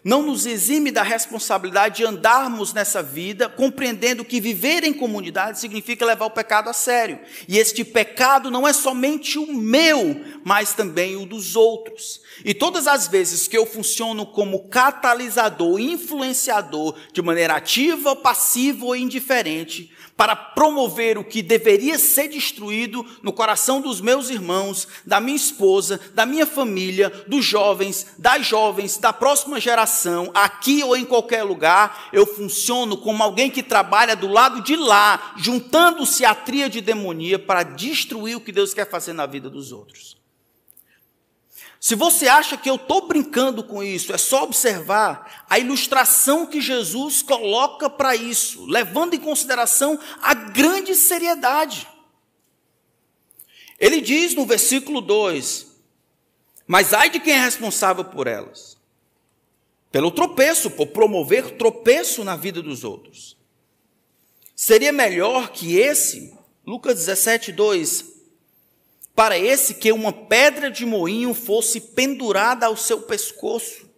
[0.05, 6.05] não nos exime da responsabilidade de andarmos nessa vida, compreendendo que viver em comunidade significa
[6.05, 7.19] levar o pecado a sério.
[7.49, 12.21] E este pecado não é somente o meu, mas também o dos outros.
[12.45, 18.97] E todas as vezes que eu funciono como catalisador, influenciador, de maneira ativa, passiva ou
[18.97, 25.37] indiferente, para promover o que deveria ser destruído no coração dos meus irmãos, da minha
[25.37, 31.45] esposa, da minha família, dos jovens, das jovens, da próxima geração, aqui ou em qualquer
[31.45, 37.39] lugar, eu funciono como alguém que trabalha do lado de lá, juntando-se à tríade demonia
[37.39, 40.19] para destruir o que Deus quer fazer na vida dos outros.
[41.81, 46.61] Se você acha que eu estou brincando com isso, é só observar a ilustração que
[46.61, 51.87] Jesus coloca para isso, levando em consideração a grande seriedade.
[53.79, 55.67] Ele diz no versículo 2:
[56.67, 58.77] Mas ai de quem é responsável por elas,
[59.93, 63.37] pelo tropeço, por promover tropeço na vida dos outros.
[64.57, 66.37] Seria melhor que esse,
[66.67, 68.18] Lucas 17, 2,
[69.19, 73.91] para esse que uma pedra de moinho fosse pendurada ao seu pescoço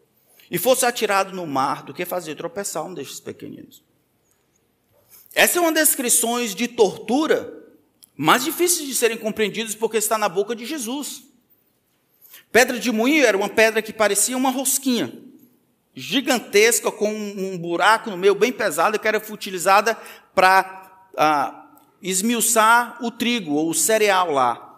[0.50, 3.82] e fosse atirado no mar do que fazer tropeçar um destes pequeninos.
[5.34, 7.52] Essa é uma das descrições de tortura
[8.16, 11.22] mais difíceis de serem compreendidas porque está na boca de Jesus.
[12.50, 15.12] Pedra de moinho era uma pedra que parecia uma rosquinha,
[15.94, 19.94] gigantesca, com um buraco no meio bem pesado, que era utilizada
[20.34, 21.66] para ah,
[22.00, 24.69] esmiuçar o trigo ou o cereal lá.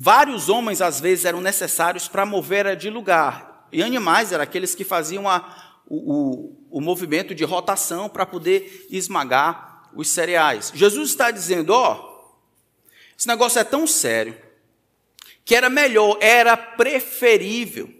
[0.00, 3.66] Vários homens, às vezes, eram necessários para mover de lugar.
[3.72, 8.86] E animais eram aqueles que faziam a, o, o, o movimento de rotação para poder
[8.90, 10.70] esmagar os cereais.
[10.72, 14.38] Jesus está dizendo: ó, oh, esse negócio é tão sério
[15.44, 17.92] que era melhor, era preferível,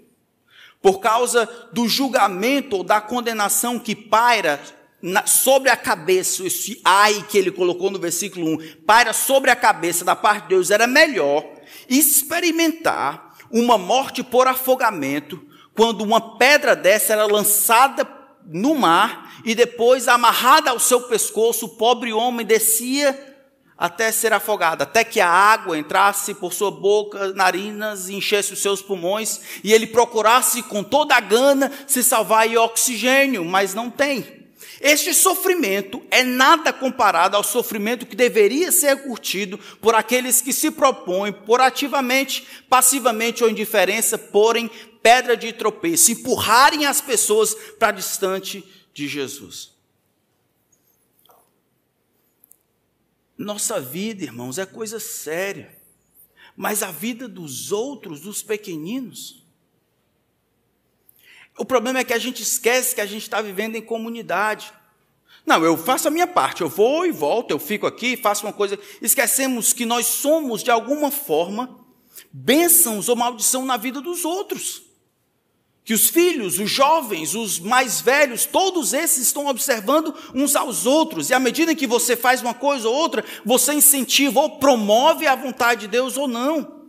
[0.81, 4.61] por causa do julgamento ou da condenação que paira
[5.03, 9.57] na, sobre a cabeça, esse ai que ele colocou no versículo 1, paira sobre a
[9.57, 11.58] cabeça da parte de Deus, era melhor
[11.89, 15.41] experimentar uma morte por afogamento,
[15.75, 18.07] quando uma pedra dessa era lançada
[18.47, 23.37] no mar e depois amarrada ao seu pescoço, o pobre homem descia
[23.77, 28.83] até ser afogado, até que a água entrasse por sua boca, narinas enchesse os seus
[28.83, 34.38] pulmões, e ele procurasse com toda a gana se salvar e oxigênio, mas não tem.
[34.81, 40.71] Este sofrimento é nada comparado ao sofrimento que deveria ser curtido por aqueles que se
[40.71, 44.71] propõem, por ativamente, passivamente ou indiferença, porem
[45.03, 48.65] pedra de tropeço, empurrarem as pessoas para distante
[48.95, 49.73] de Jesus.
[53.37, 55.77] Nossa vida, irmãos, é coisa séria.
[56.57, 59.48] Mas a vida dos outros, dos pequeninos,
[61.59, 64.73] o problema é que a gente esquece que a gente está vivendo em comunidade.
[65.45, 68.53] Não, eu faço a minha parte, eu vou e volto, eu fico aqui, faço uma
[68.53, 68.79] coisa.
[69.01, 71.79] Esquecemos que nós somos, de alguma forma,
[72.33, 74.83] bênçãos ou maldição na vida dos outros.
[75.85, 81.31] Que os filhos, os jovens, os mais velhos, todos esses estão observando uns aos outros.
[81.31, 85.35] E à medida que você faz uma coisa ou outra, você incentiva ou promove a
[85.35, 86.83] vontade de Deus ou não.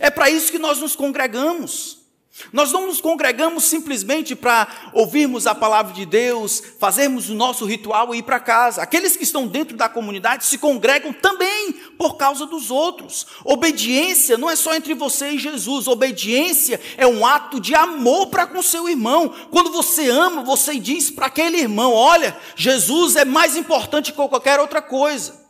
[0.00, 2.01] É para isso que nós nos congregamos.
[2.50, 8.14] Nós não nos congregamos simplesmente para ouvirmos a palavra de Deus, fazermos o nosso ritual
[8.14, 8.80] e ir para casa.
[8.80, 13.26] Aqueles que estão dentro da comunidade se congregam também por causa dos outros.
[13.44, 18.46] Obediência não é só entre você e Jesus, obediência é um ato de amor para
[18.46, 19.34] com seu irmão.
[19.50, 24.58] Quando você ama, você diz para aquele irmão: Olha, Jesus é mais importante que qualquer
[24.58, 25.41] outra coisa.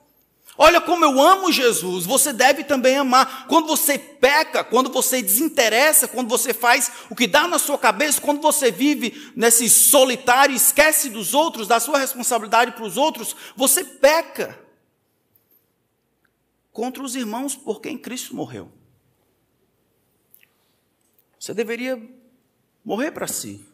[0.64, 3.48] Olha como eu amo Jesus, você deve também amar.
[3.48, 8.20] Quando você peca, quando você desinteressa, quando você faz o que dá na sua cabeça,
[8.20, 13.83] quando você vive nesse solitário, esquece dos outros, da sua responsabilidade para os outros, você
[13.83, 14.57] peca
[16.71, 18.71] contra os irmãos por quem Cristo morreu.
[21.40, 22.00] Você deveria
[22.85, 23.67] morrer para si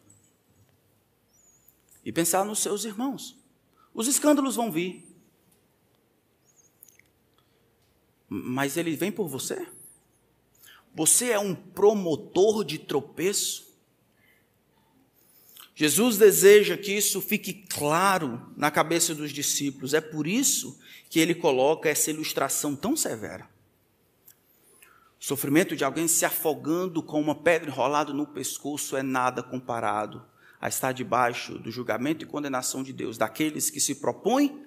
[2.02, 3.36] e pensar nos seus irmãos.
[3.92, 5.07] Os escândalos vão vir.
[8.28, 9.66] Mas ele vem por você?
[10.94, 13.68] Você é um promotor de tropeço?
[15.74, 19.94] Jesus deseja que isso fique claro na cabeça dos discípulos.
[19.94, 23.48] É por isso que ele coloca essa ilustração tão severa.
[25.20, 30.24] O sofrimento de alguém se afogando com uma pedra enrolada no pescoço é nada comparado
[30.60, 34.66] a estar debaixo do julgamento e condenação de Deus, daqueles que se propõem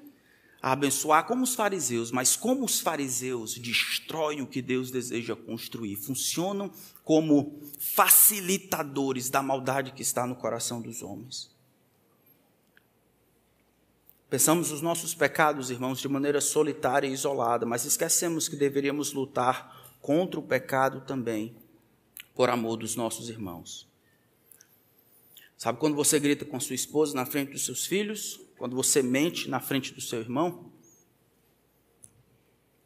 [0.62, 5.96] a abençoar como os fariseus, mas como os fariseus destroem o que Deus deseja construir,
[5.96, 6.72] funcionam
[7.04, 11.50] como facilitadores da maldade que está no coração dos homens.
[14.30, 19.96] Pensamos os nossos pecados, irmãos, de maneira solitária e isolada, mas esquecemos que deveríamos lutar
[20.00, 21.56] contra o pecado também,
[22.34, 23.90] por amor dos nossos irmãos.
[25.58, 28.40] Sabe quando você grita com sua esposa na frente dos seus filhos?
[28.62, 30.72] Quando você mente na frente do seu irmão?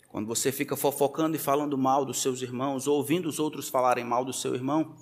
[0.07, 4.05] Quando você fica fofocando e falando mal dos seus irmãos, ou ouvindo os outros falarem
[4.05, 4.95] mal do seu irmão?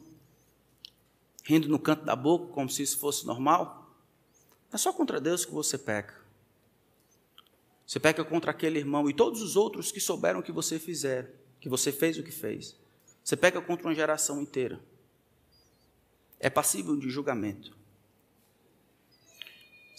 [1.43, 3.95] Rindo no canto da boca como se isso fosse normal?
[4.71, 6.19] É só contra Deus que você peca.
[7.85, 11.69] Você peca contra aquele irmão e todos os outros que souberam que você fizer, que
[11.69, 12.75] você fez o que fez.
[13.23, 14.81] Você peca contra uma geração inteira.
[16.39, 17.82] É passível de julgamento.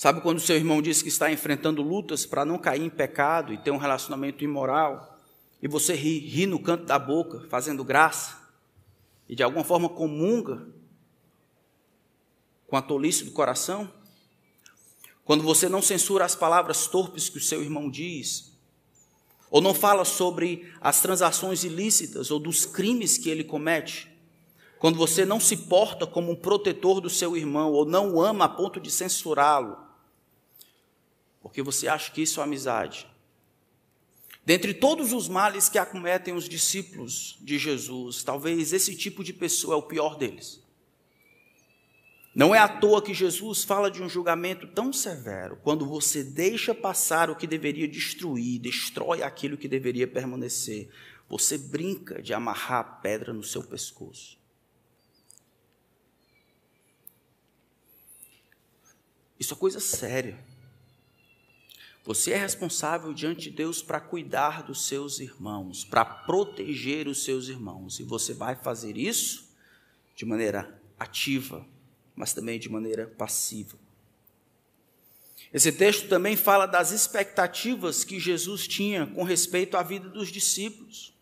[0.05, 3.57] Sabe quando seu irmão diz que está enfrentando lutas para não cair em pecado e
[3.57, 5.18] ter um relacionamento imoral,
[5.62, 8.36] e você ri, ri no canto da boca, fazendo graça,
[9.26, 10.68] e de alguma forma comunga
[12.66, 13.90] com a tolice do coração?
[15.24, 18.52] Quando você não censura as palavras torpes que o seu irmão diz,
[19.50, 24.14] ou não fala sobre as transações ilícitas ou dos crimes que ele comete,
[24.78, 28.44] quando você não se porta como um protetor do seu irmão ou não o ama
[28.44, 29.84] a ponto de censurá-lo,
[31.45, 33.07] porque você acha que isso é amizade.
[34.47, 39.74] Dentre todos os males que acometem os discípulos de Jesus, talvez esse tipo de pessoa
[39.74, 40.62] é o pior deles.
[42.34, 46.74] Não é à toa que Jesus fala de um julgamento tão severo, quando você deixa
[46.74, 50.88] passar o que deveria destruir, destrói aquilo que deveria permanecer.
[51.28, 54.38] Você brinca de amarrar a pedra no seu pescoço.
[59.38, 60.53] Isso é coisa séria.
[62.05, 67.48] Você é responsável diante de Deus para cuidar dos seus irmãos, para proteger os seus
[67.48, 67.98] irmãos.
[67.98, 69.50] E você vai fazer isso
[70.14, 71.66] de maneira ativa,
[72.14, 73.78] mas também de maneira passiva.
[75.50, 81.14] Esse texto também fala das expectativas que Jesus tinha com respeito à vida dos discípulos.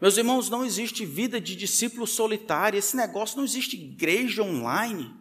[0.00, 5.14] Meus irmãos, não existe vida de discípulo solitário, esse negócio não existe igreja online.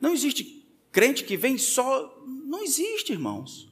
[0.00, 2.13] Não existe crente que vem só.
[2.54, 3.68] Não existe, irmãos.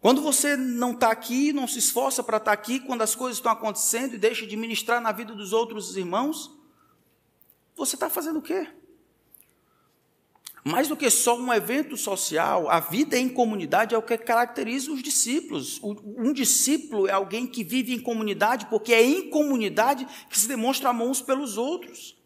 [0.00, 3.36] Quando você não está aqui, não se esforça para estar tá aqui, quando as coisas
[3.36, 6.50] estão acontecendo e deixa de ministrar na vida dos outros irmãos,
[7.76, 8.66] você está fazendo o quê?
[10.64, 14.90] Mais do que só um evento social, a vida em comunidade é o que caracteriza
[14.90, 15.78] os discípulos.
[15.82, 20.88] Um discípulo é alguém que vive em comunidade, porque é em comunidade que se demonstra
[20.88, 22.16] amor uns pelos outros.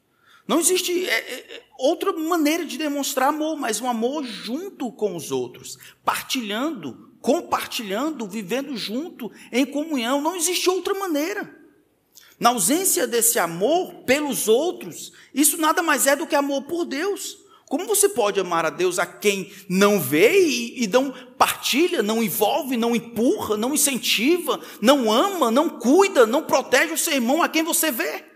[0.49, 5.15] Não existe é, é, é, outra maneira de demonstrar amor, mas um amor junto com
[5.15, 10.23] os outros, partilhando, compartilhando, vivendo junto, em comunhão.
[10.23, 11.55] Não existe outra maneira.
[12.41, 17.37] Na ausência desse amor pelos outros, isso nada mais é do que amor por Deus.
[17.67, 22.23] Como você pode amar a Deus a quem não vê e, e não partilha, não
[22.23, 27.49] envolve, não empurra, não incentiva, não ama, não cuida, não protege o seu irmão a
[27.51, 28.28] quem você vê?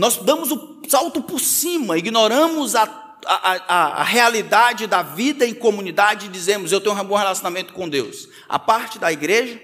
[0.00, 2.84] Nós damos o salto por cima, ignoramos a,
[3.26, 7.74] a, a, a, realidade da vida em comunidade e dizemos: eu tenho um bom relacionamento
[7.74, 8.26] com Deus.
[8.48, 9.60] A parte da igreja,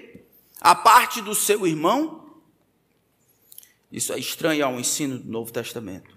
[0.61, 2.37] a parte do seu irmão.
[3.91, 6.15] Isso é estranho ao ensino do Novo Testamento.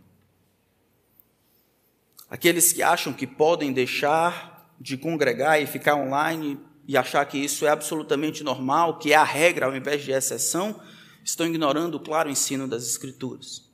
[2.28, 7.64] Aqueles que acham que podem deixar de congregar e ficar online e achar que isso
[7.64, 10.78] é absolutamente normal, que é a regra ao invés de exceção,
[11.24, 13.69] estão ignorando o claro ensino das Escrituras.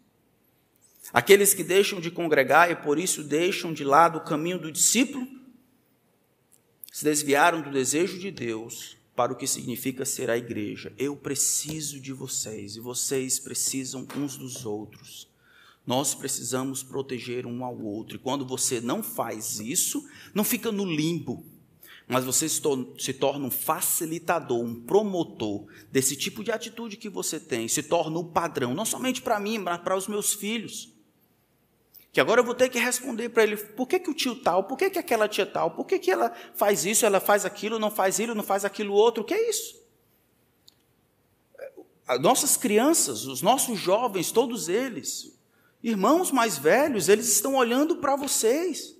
[1.13, 5.27] Aqueles que deixam de congregar e por isso deixam de lado o caminho do discípulo,
[6.93, 10.93] se desviaram do desejo de Deus para o que significa ser a igreja.
[10.99, 15.29] Eu preciso de vocês e vocês precisam uns dos outros.
[15.87, 18.17] Nós precisamos proteger um ao outro.
[18.17, 20.05] E quando você não faz isso,
[20.35, 21.45] não fica no limbo,
[22.09, 27.69] mas você se torna um facilitador, um promotor desse tipo de atitude que você tem,
[27.69, 30.96] se torna o um padrão, não somente para mim, mas para os meus filhos.
[32.17, 34.65] Que agora eu vou ter que responder para ele, por que, que o tio tal,
[34.65, 37.79] por que, que aquela tia tal, por que, que ela faz isso, ela faz aquilo,
[37.79, 39.79] não faz isso, não faz aquilo outro, o que é isso?
[42.09, 45.39] As nossas crianças, os nossos jovens, todos eles,
[45.83, 48.96] irmãos mais velhos, eles estão olhando para vocês.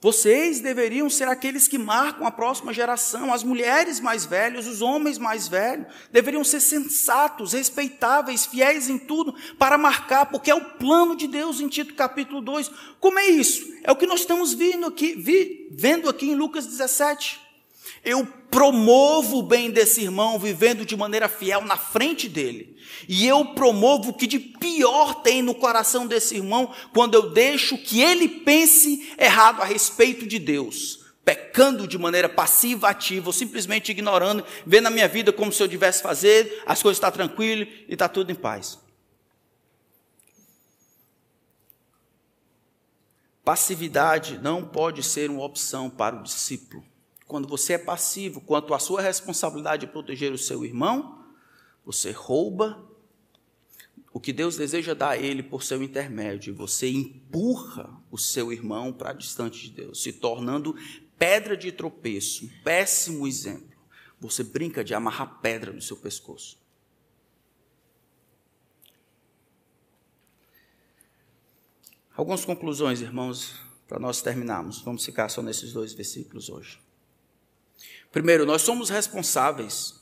[0.00, 5.18] Vocês deveriam ser aqueles que marcam a próxima geração, as mulheres mais velhas, os homens
[5.18, 11.16] mais velhos, deveriam ser sensatos, respeitáveis, fiéis em tudo, para marcar, porque é o plano
[11.16, 12.70] de Deus em Tito capítulo 2.
[13.00, 13.66] Como é isso?
[13.82, 15.16] É o que nós estamos vendo aqui,
[15.72, 17.47] vendo aqui em Lucas 17.
[18.04, 22.76] Eu promovo o bem desse irmão vivendo de maneira fiel na frente dele.
[23.08, 27.76] E eu promovo o que de pior tem no coração desse irmão quando eu deixo
[27.78, 33.90] que ele pense errado a respeito de Deus, pecando de maneira passiva, ativa, ou simplesmente
[33.90, 37.92] ignorando, vendo a minha vida como se eu tivesse fazer, as coisas estão tranquilas e
[37.92, 38.78] está tudo em paz.
[43.44, 46.84] Passividade não pode ser uma opção para o discípulo
[47.28, 51.22] quando você é passivo quanto à sua responsabilidade de proteger o seu irmão,
[51.84, 52.82] você rouba
[54.10, 58.92] o que Deus deseja dar a ele por seu intermédio, você empurra o seu irmão
[58.92, 60.74] para distante de Deus, se tornando
[61.18, 63.76] pedra de tropeço, um péssimo exemplo.
[64.18, 66.58] Você brinca de amarrar pedra no seu pescoço.
[72.16, 73.54] Algumas conclusões, irmãos,
[73.86, 74.80] para nós terminarmos.
[74.80, 76.87] Vamos ficar só nesses dois versículos hoje.
[78.10, 79.98] Primeiro, nós somos responsáveis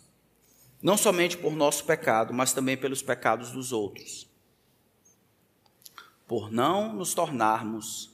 [0.82, 4.28] não somente por nosso pecado, mas também pelos pecados dos outros.
[6.26, 8.10] Por não nos tornarmos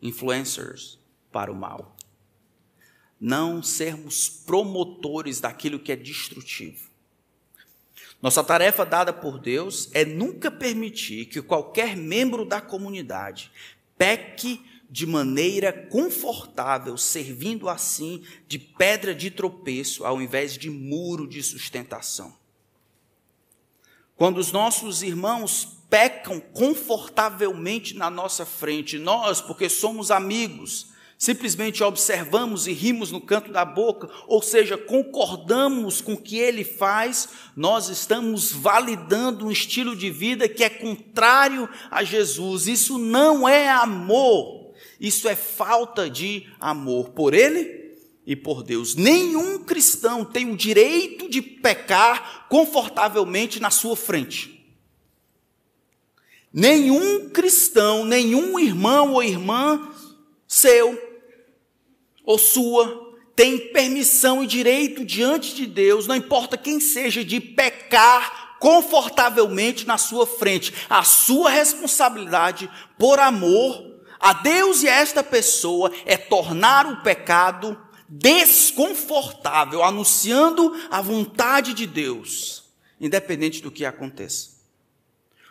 [0.00, 0.98] influencers
[1.32, 1.96] para o mal.
[3.20, 6.90] Não sermos promotores daquilo que é destrutivo.
[8.20, 13.50] Nossa tarefa dada por Deus é nunca permitir que qualquer membro da comunidade
[13.96, 21.42] peque de maneira confortável, servindo assim de pedra de tropeço ao invés de muro de
[21.42, 22.34] sustentação.
[24.16, 32.66] Quando os nossos irmãos pecam confortavelmente na nossa frente, nós, porque somos amigos, simplesmente observamos
[32.66, 37.88] e rimos no canto da boca, ou seja, concordamos com o que ele faz, nós
[37.88, 42.66] estamos validando um estilo de vida que é contrário a Jesus.
[42.66, 44.65] Isso não é amor.
[45.00, 48.94] Isso é falta de amor por Ele e por Deus.
[48.94, 54.56] Nenhum cristão tem o direito de pecar confortavelmente na sua frente.
[56.52, 59.92] Nenhum cristão, nenhum irmão ou irmã
[60.48, 60.98] seu
[62.24, 68.56] ou sua tem permissão e direito diante de Deus, não importa quem seja, de pecar
[68.58, 70.72] confortavelmente na sua frente.
[70.88, 77.80] A sua responsabilidade por amor a Deus e a esta pessoa é tornar o pecado
[78.08, 82.64] desconfortável, anunciando a vontade de Deus,
[83.00, 84.56] independente do que aconteça.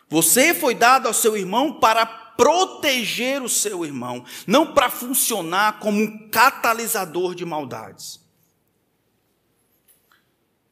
[0.09, 5.99] Você foi dado ao seu irmão para proteger o seu irmão, não para funcionar como
[5.99, 8.24] um catalisador de maldades.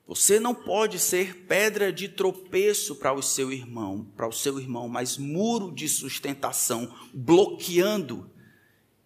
[0.06, 4.90] Você não pode ser pedra de tropeço para o seu irmão, para o seu irmão,
[4.90, 8.30] mas muro de sustentação, bloqueando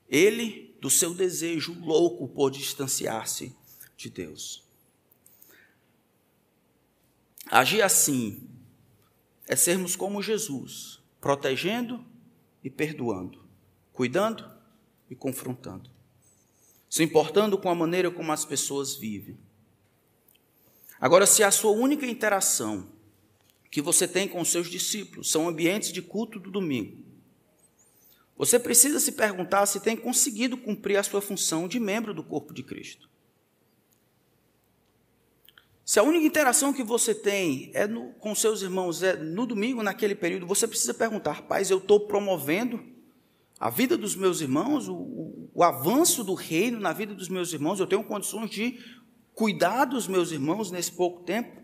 [0.09, 3.55] ele do seu desejo louco por distanciar-se
[3.95, 4.63] de Deus.
[7.45, 8.49] Agir assim
[9.47, 12.03] é sermos como Jesus, protegendo
[12.63, 13.47] e perdoando,
[13.93, 14.49] cuidando
[15.09, 15.89] e confrontando,
[16.89, 19.37] se importando com a maneira como as pessoas vivem
[20.99, 22.87] Agora, se a sua única interação
[23.69, 27.05] que você tem com os seus discípulos são ambientes de culto do domingo,
[28.37, 32.53] você precisa se perguntar se tem conseguido cumprir a sua função de membro do corpo
[32.53, 33.09] de Cristo.
[35.83, 39.81] Se a única interação que você tem é no, com seus irmãos é no domingo,
[39.81, 42.83] naquele período, você precisa perguntar: Paz, eu estou promovendo
[43.59, 47.53] a vida dos meus irmãos, o, o, o avanço do reino na vida dos meus
[47.53, 48.77] irmãos, eu tenho condições de
[49.37, 51.61] cuidar dos meus irmãos nesse pouco tempo?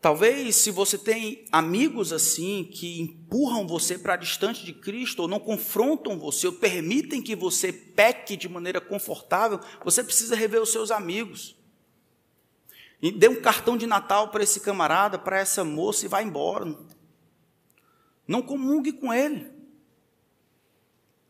[0.00, 5.38] Talvez, se você tem amigos assim, que empurram você para distante de Cristo, ou não
[5.38, 10.90] confrontam você, ou permitem que você peque de maneira confortável, você precisa rever os seus
[10.90, 11.54] amigos.
[13.00, 16.76] E dê um cartão de Natal para esse camarada, para essa moça e vá embora.
[18.26, 19.61] Não comungue com ele.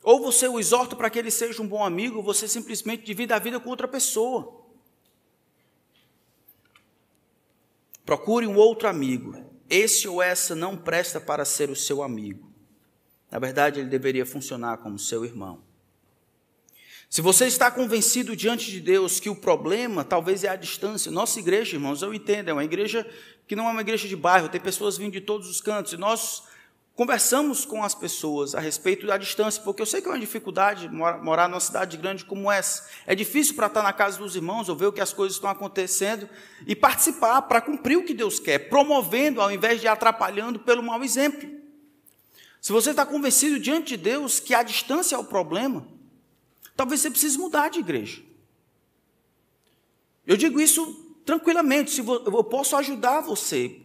[0.02, 3.32] Ou você o exorta para que ele seja um bom amigo, ou você simplesmente divide
[3.32, 4.60] a vida com outra pessoa.
[8.04, 9.36] Procure um outro amigo.
[9.70, 12.52] Esse ou essa não presta para ser o seu amigo.
[13.30, 15.62] Na verdade, ele deveria funcionar como seu irmão.
[17.08, 21.38] Se você está convencido diante de Deus que o problema talvez é a distância, nossa
[21.38, 23.06] igreja, irmãos, eu entendo, é uma igreja
[23.46, 25.96] que não é uma igreja de bairro, tem pessoas vindo de todos os cantos, e
[25.98, 26.42] nós
[26.94, 30.88] conversamos com as pessoas a respeito da distância, porque eu sei que é uma dificuldade
[30.88, 32.88] morar numa cidade grande como essa.
[33.06, 35.48] É difícil para estar na casa dos irmãos, ou ver o que as coisas estão
[35.48, 36.28] acontecendo
[36.66, 41.02] e participar para cumprir o que Deus quer, promovendo ao invés de atrapalhando pelo mau
[41.02, 41.48] exemplo.
[42.60, 45.86] Se você está convencido diante de Deus que a distância é o problema,
[46.76, 48.22] talvez você precise mudar de igreja.
[50.26, 53.80] Eu digo isso tranquilamente, eu posso ajudar você.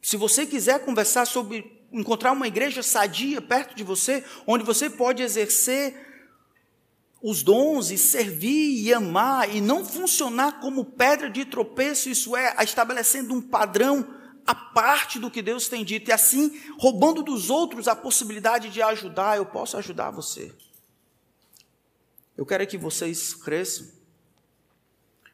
[0.00, 5.22] Se você quiser conversar sobre encontrar uma igreja sadia perto de você, onde você pode
[5.22, 5.94] exercer
[7.22, 12.56] os dons e servir e amar e não funcionar como pedra de tropeço, isso é,
[12.64, 17.86] estabelecendo um padrão a parte do que Deus tem dito e assim roubando dos outros
[17.86, 20.52] a possibilidade de ajudar, eu posso ajudar você.
[22.36, 23.86] Eu quero que vocês cresçam.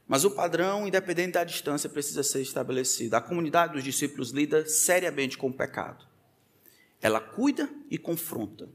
[0.06, 3.14] Mas o padrão, independente da distância, precisa ser estabelecido.
[3.14, 6.07] A comunidade dos discípulos lida seriamente com o pecado.
[7.00, 8.68] Ela cuida e confronta.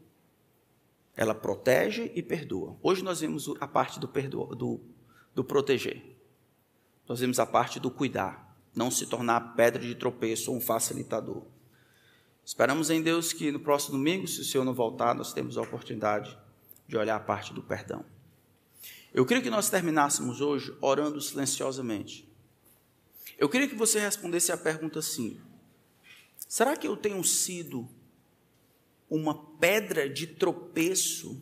[1.15, 2.77] Ela protege e perdoa.
[2.81, 4.81] Hoje nós vimos a parte do, perdoa, do,
[5.35, 6.01] do proteger.
[7.07, 8.57] Nós vimos a parte do cuidar.
[8.75, 11.43] Não se tornar pedra de tropeço ou um facilitador.
[12.45, 15.61] Esperamos em Deus que no próximo domingo, se o Senhor não voltar, nós temos a
[15.61, 16.37] oportunidade
[16.87, 18.03] de olhar a parte do perdão.
[19.13, 22.27] Eu queria que nós terminássemos hoje orando silenciosamente.
[23.37, 25.39] Eu queria que você respondesse a pergunta assim:
[26.47, 27.87] será que eu tenho sido
[29.15, 31.39] uma pedra de tropeço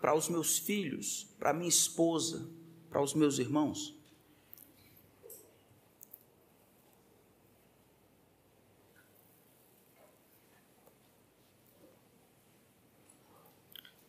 [0.00, 2.48] para os meus filhos, para minha esposa,
[2.88, 3.98] para os meus irmãos?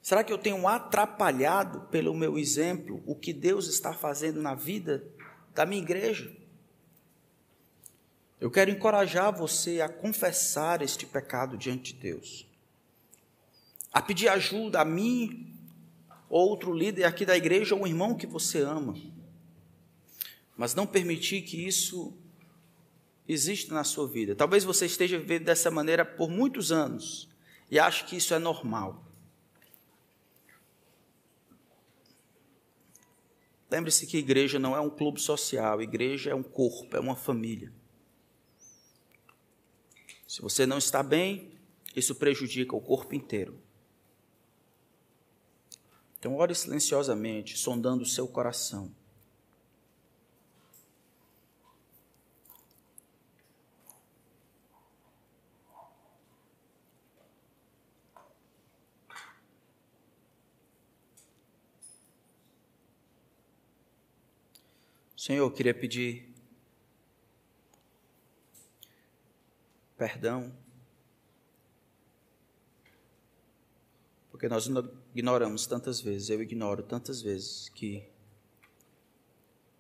[0.04, 5.04] Será que eu tenho atrapalhado pelo meu exemplo o que Deus está fazendo na vida
[5.56, 6.32] da minha igreja?
[8.40, 12.53] Eu quero encorajar você a confessar este pecado diante de Deus
[13.94, 15.56] a pedir ajuda a mim,
[16.28, 18.96] outro líder aqui da igreja, ou um irmão que você ama.
[20.58, 22.18] Mas não permitir que isso
[23.28, 24.36] exista na sua vida.
[24.36, 27.30] Talvez você esteja vivendo dessa maneira por muitos anos
[27.70, 29.06] e ache que isso é normal.
[33.70, 37.72] Lembre-se que igreja não é um clube social, igreja é um corpo, é uma família.
[40.28, 41.52] Se você não está bem,
[41.96, 43.60] isso prejudica o corpo inteiro.
[46.24, 48.90] Então, ore silenciosamente, sondando o seu coração.
[65.18, 66.34] Senhor, eu queria pedir
[69.98, 70.54] perdão
[74.32, 74.68] Porque nós
[75.14, 78.04] ignoramos tantas vezes, eu ignoro tantas vezes que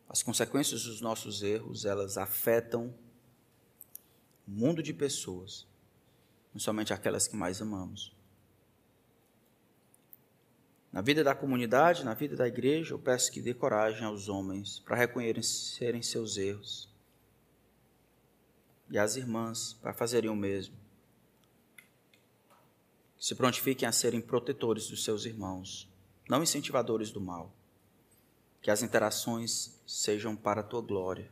[0.07, 2.93] as consequências dos nossos erros, elas afetam
[4.47, 5.65] o mundo de pessoas,
[6.53, 8.15] não somente aquelas que mais amamos.
[10.91, 14.79] Na vida da comunidade, na vida da igreja, eu peço que dê coragem aos homens
[14.86, 16.88] para reconhecerem seus erros.
[18.91, 20.82] E às irmãs para fazerem o mesmo
[23.24, 25.89] se prontifiquem a serem protetores dos seus irmãos,
[26.30, 27.55] não incentivadores do mal.
[28.61, 31.32] Que as interações sejam para a tua glória.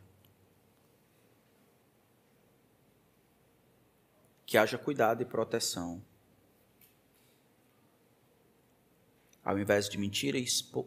[4.46, 6.02] Que haja cuidado e proteção.
[9.44, 10.38] Ao invés de mentira,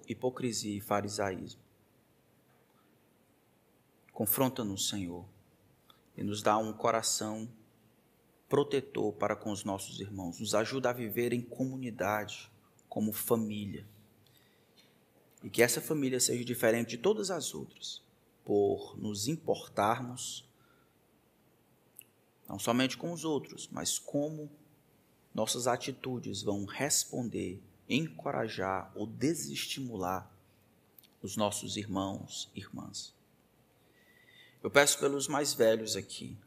[0.07, 1.61] hipocrisia e farisaísmo.
[4.11, 5.23] Confronta-nos, Senhor,
[6.17, 7.47] e nos dá um coração
[8.47, 12.51] protetor para com os nossos irmãos, nos ajuda a viver em comunidade,
[12.87, 13.85] como família.
[15.43, 18.01] E que essa família seja diferente de todas as outras,
[18.43, 20.45] por nos importarmos
[22.47, 24.51] não somente com os outros, mas como
[25.33, 30.31] nossas atitudes vão responder, encorajar ou desestimular
[31.21, 33.13] os nossos irmãos e irmãs.
[34.61, 36.37] Eu peço pelos mais velhos aqui,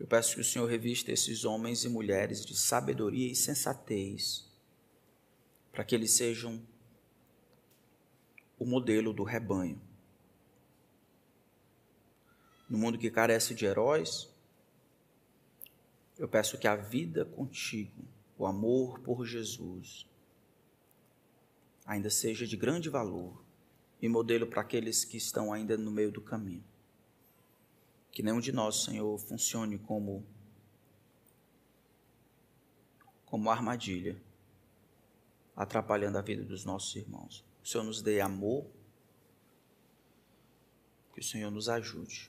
[0.00, 4.50] eu peço que o Senhor revista esses homens e mulheres de sabedoria e sensatez,
[5.70, 6.58] para que eles sejam
[8.58, 9.78] o modelo do rebanho.
[12.66, 14.30] No mundo que carece de heróis,
[16.18, 18.02] eu peço que a vida contigo,
[18.38, 20.08] o amor por Jesus,
[21.84, 23.44] ainda seja de grande valor
[24.00, 26.64] e modelo para aqueles que estão ainda no meio do caminho.
[28.10, 30.24] Que nenhum de nós, Senhor, funcione como
[33.30, 34.20] como armadilha,
[35.54, 37.44] atrapalhando a vida dos nossos irmãos.
[37.62, 38.66] O Senhor nos dê amor,
[41.14, 42.28] que o Senhor nos ajude.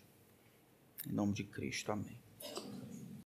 [1.08, 2.20] Em nome de Cristo, amém.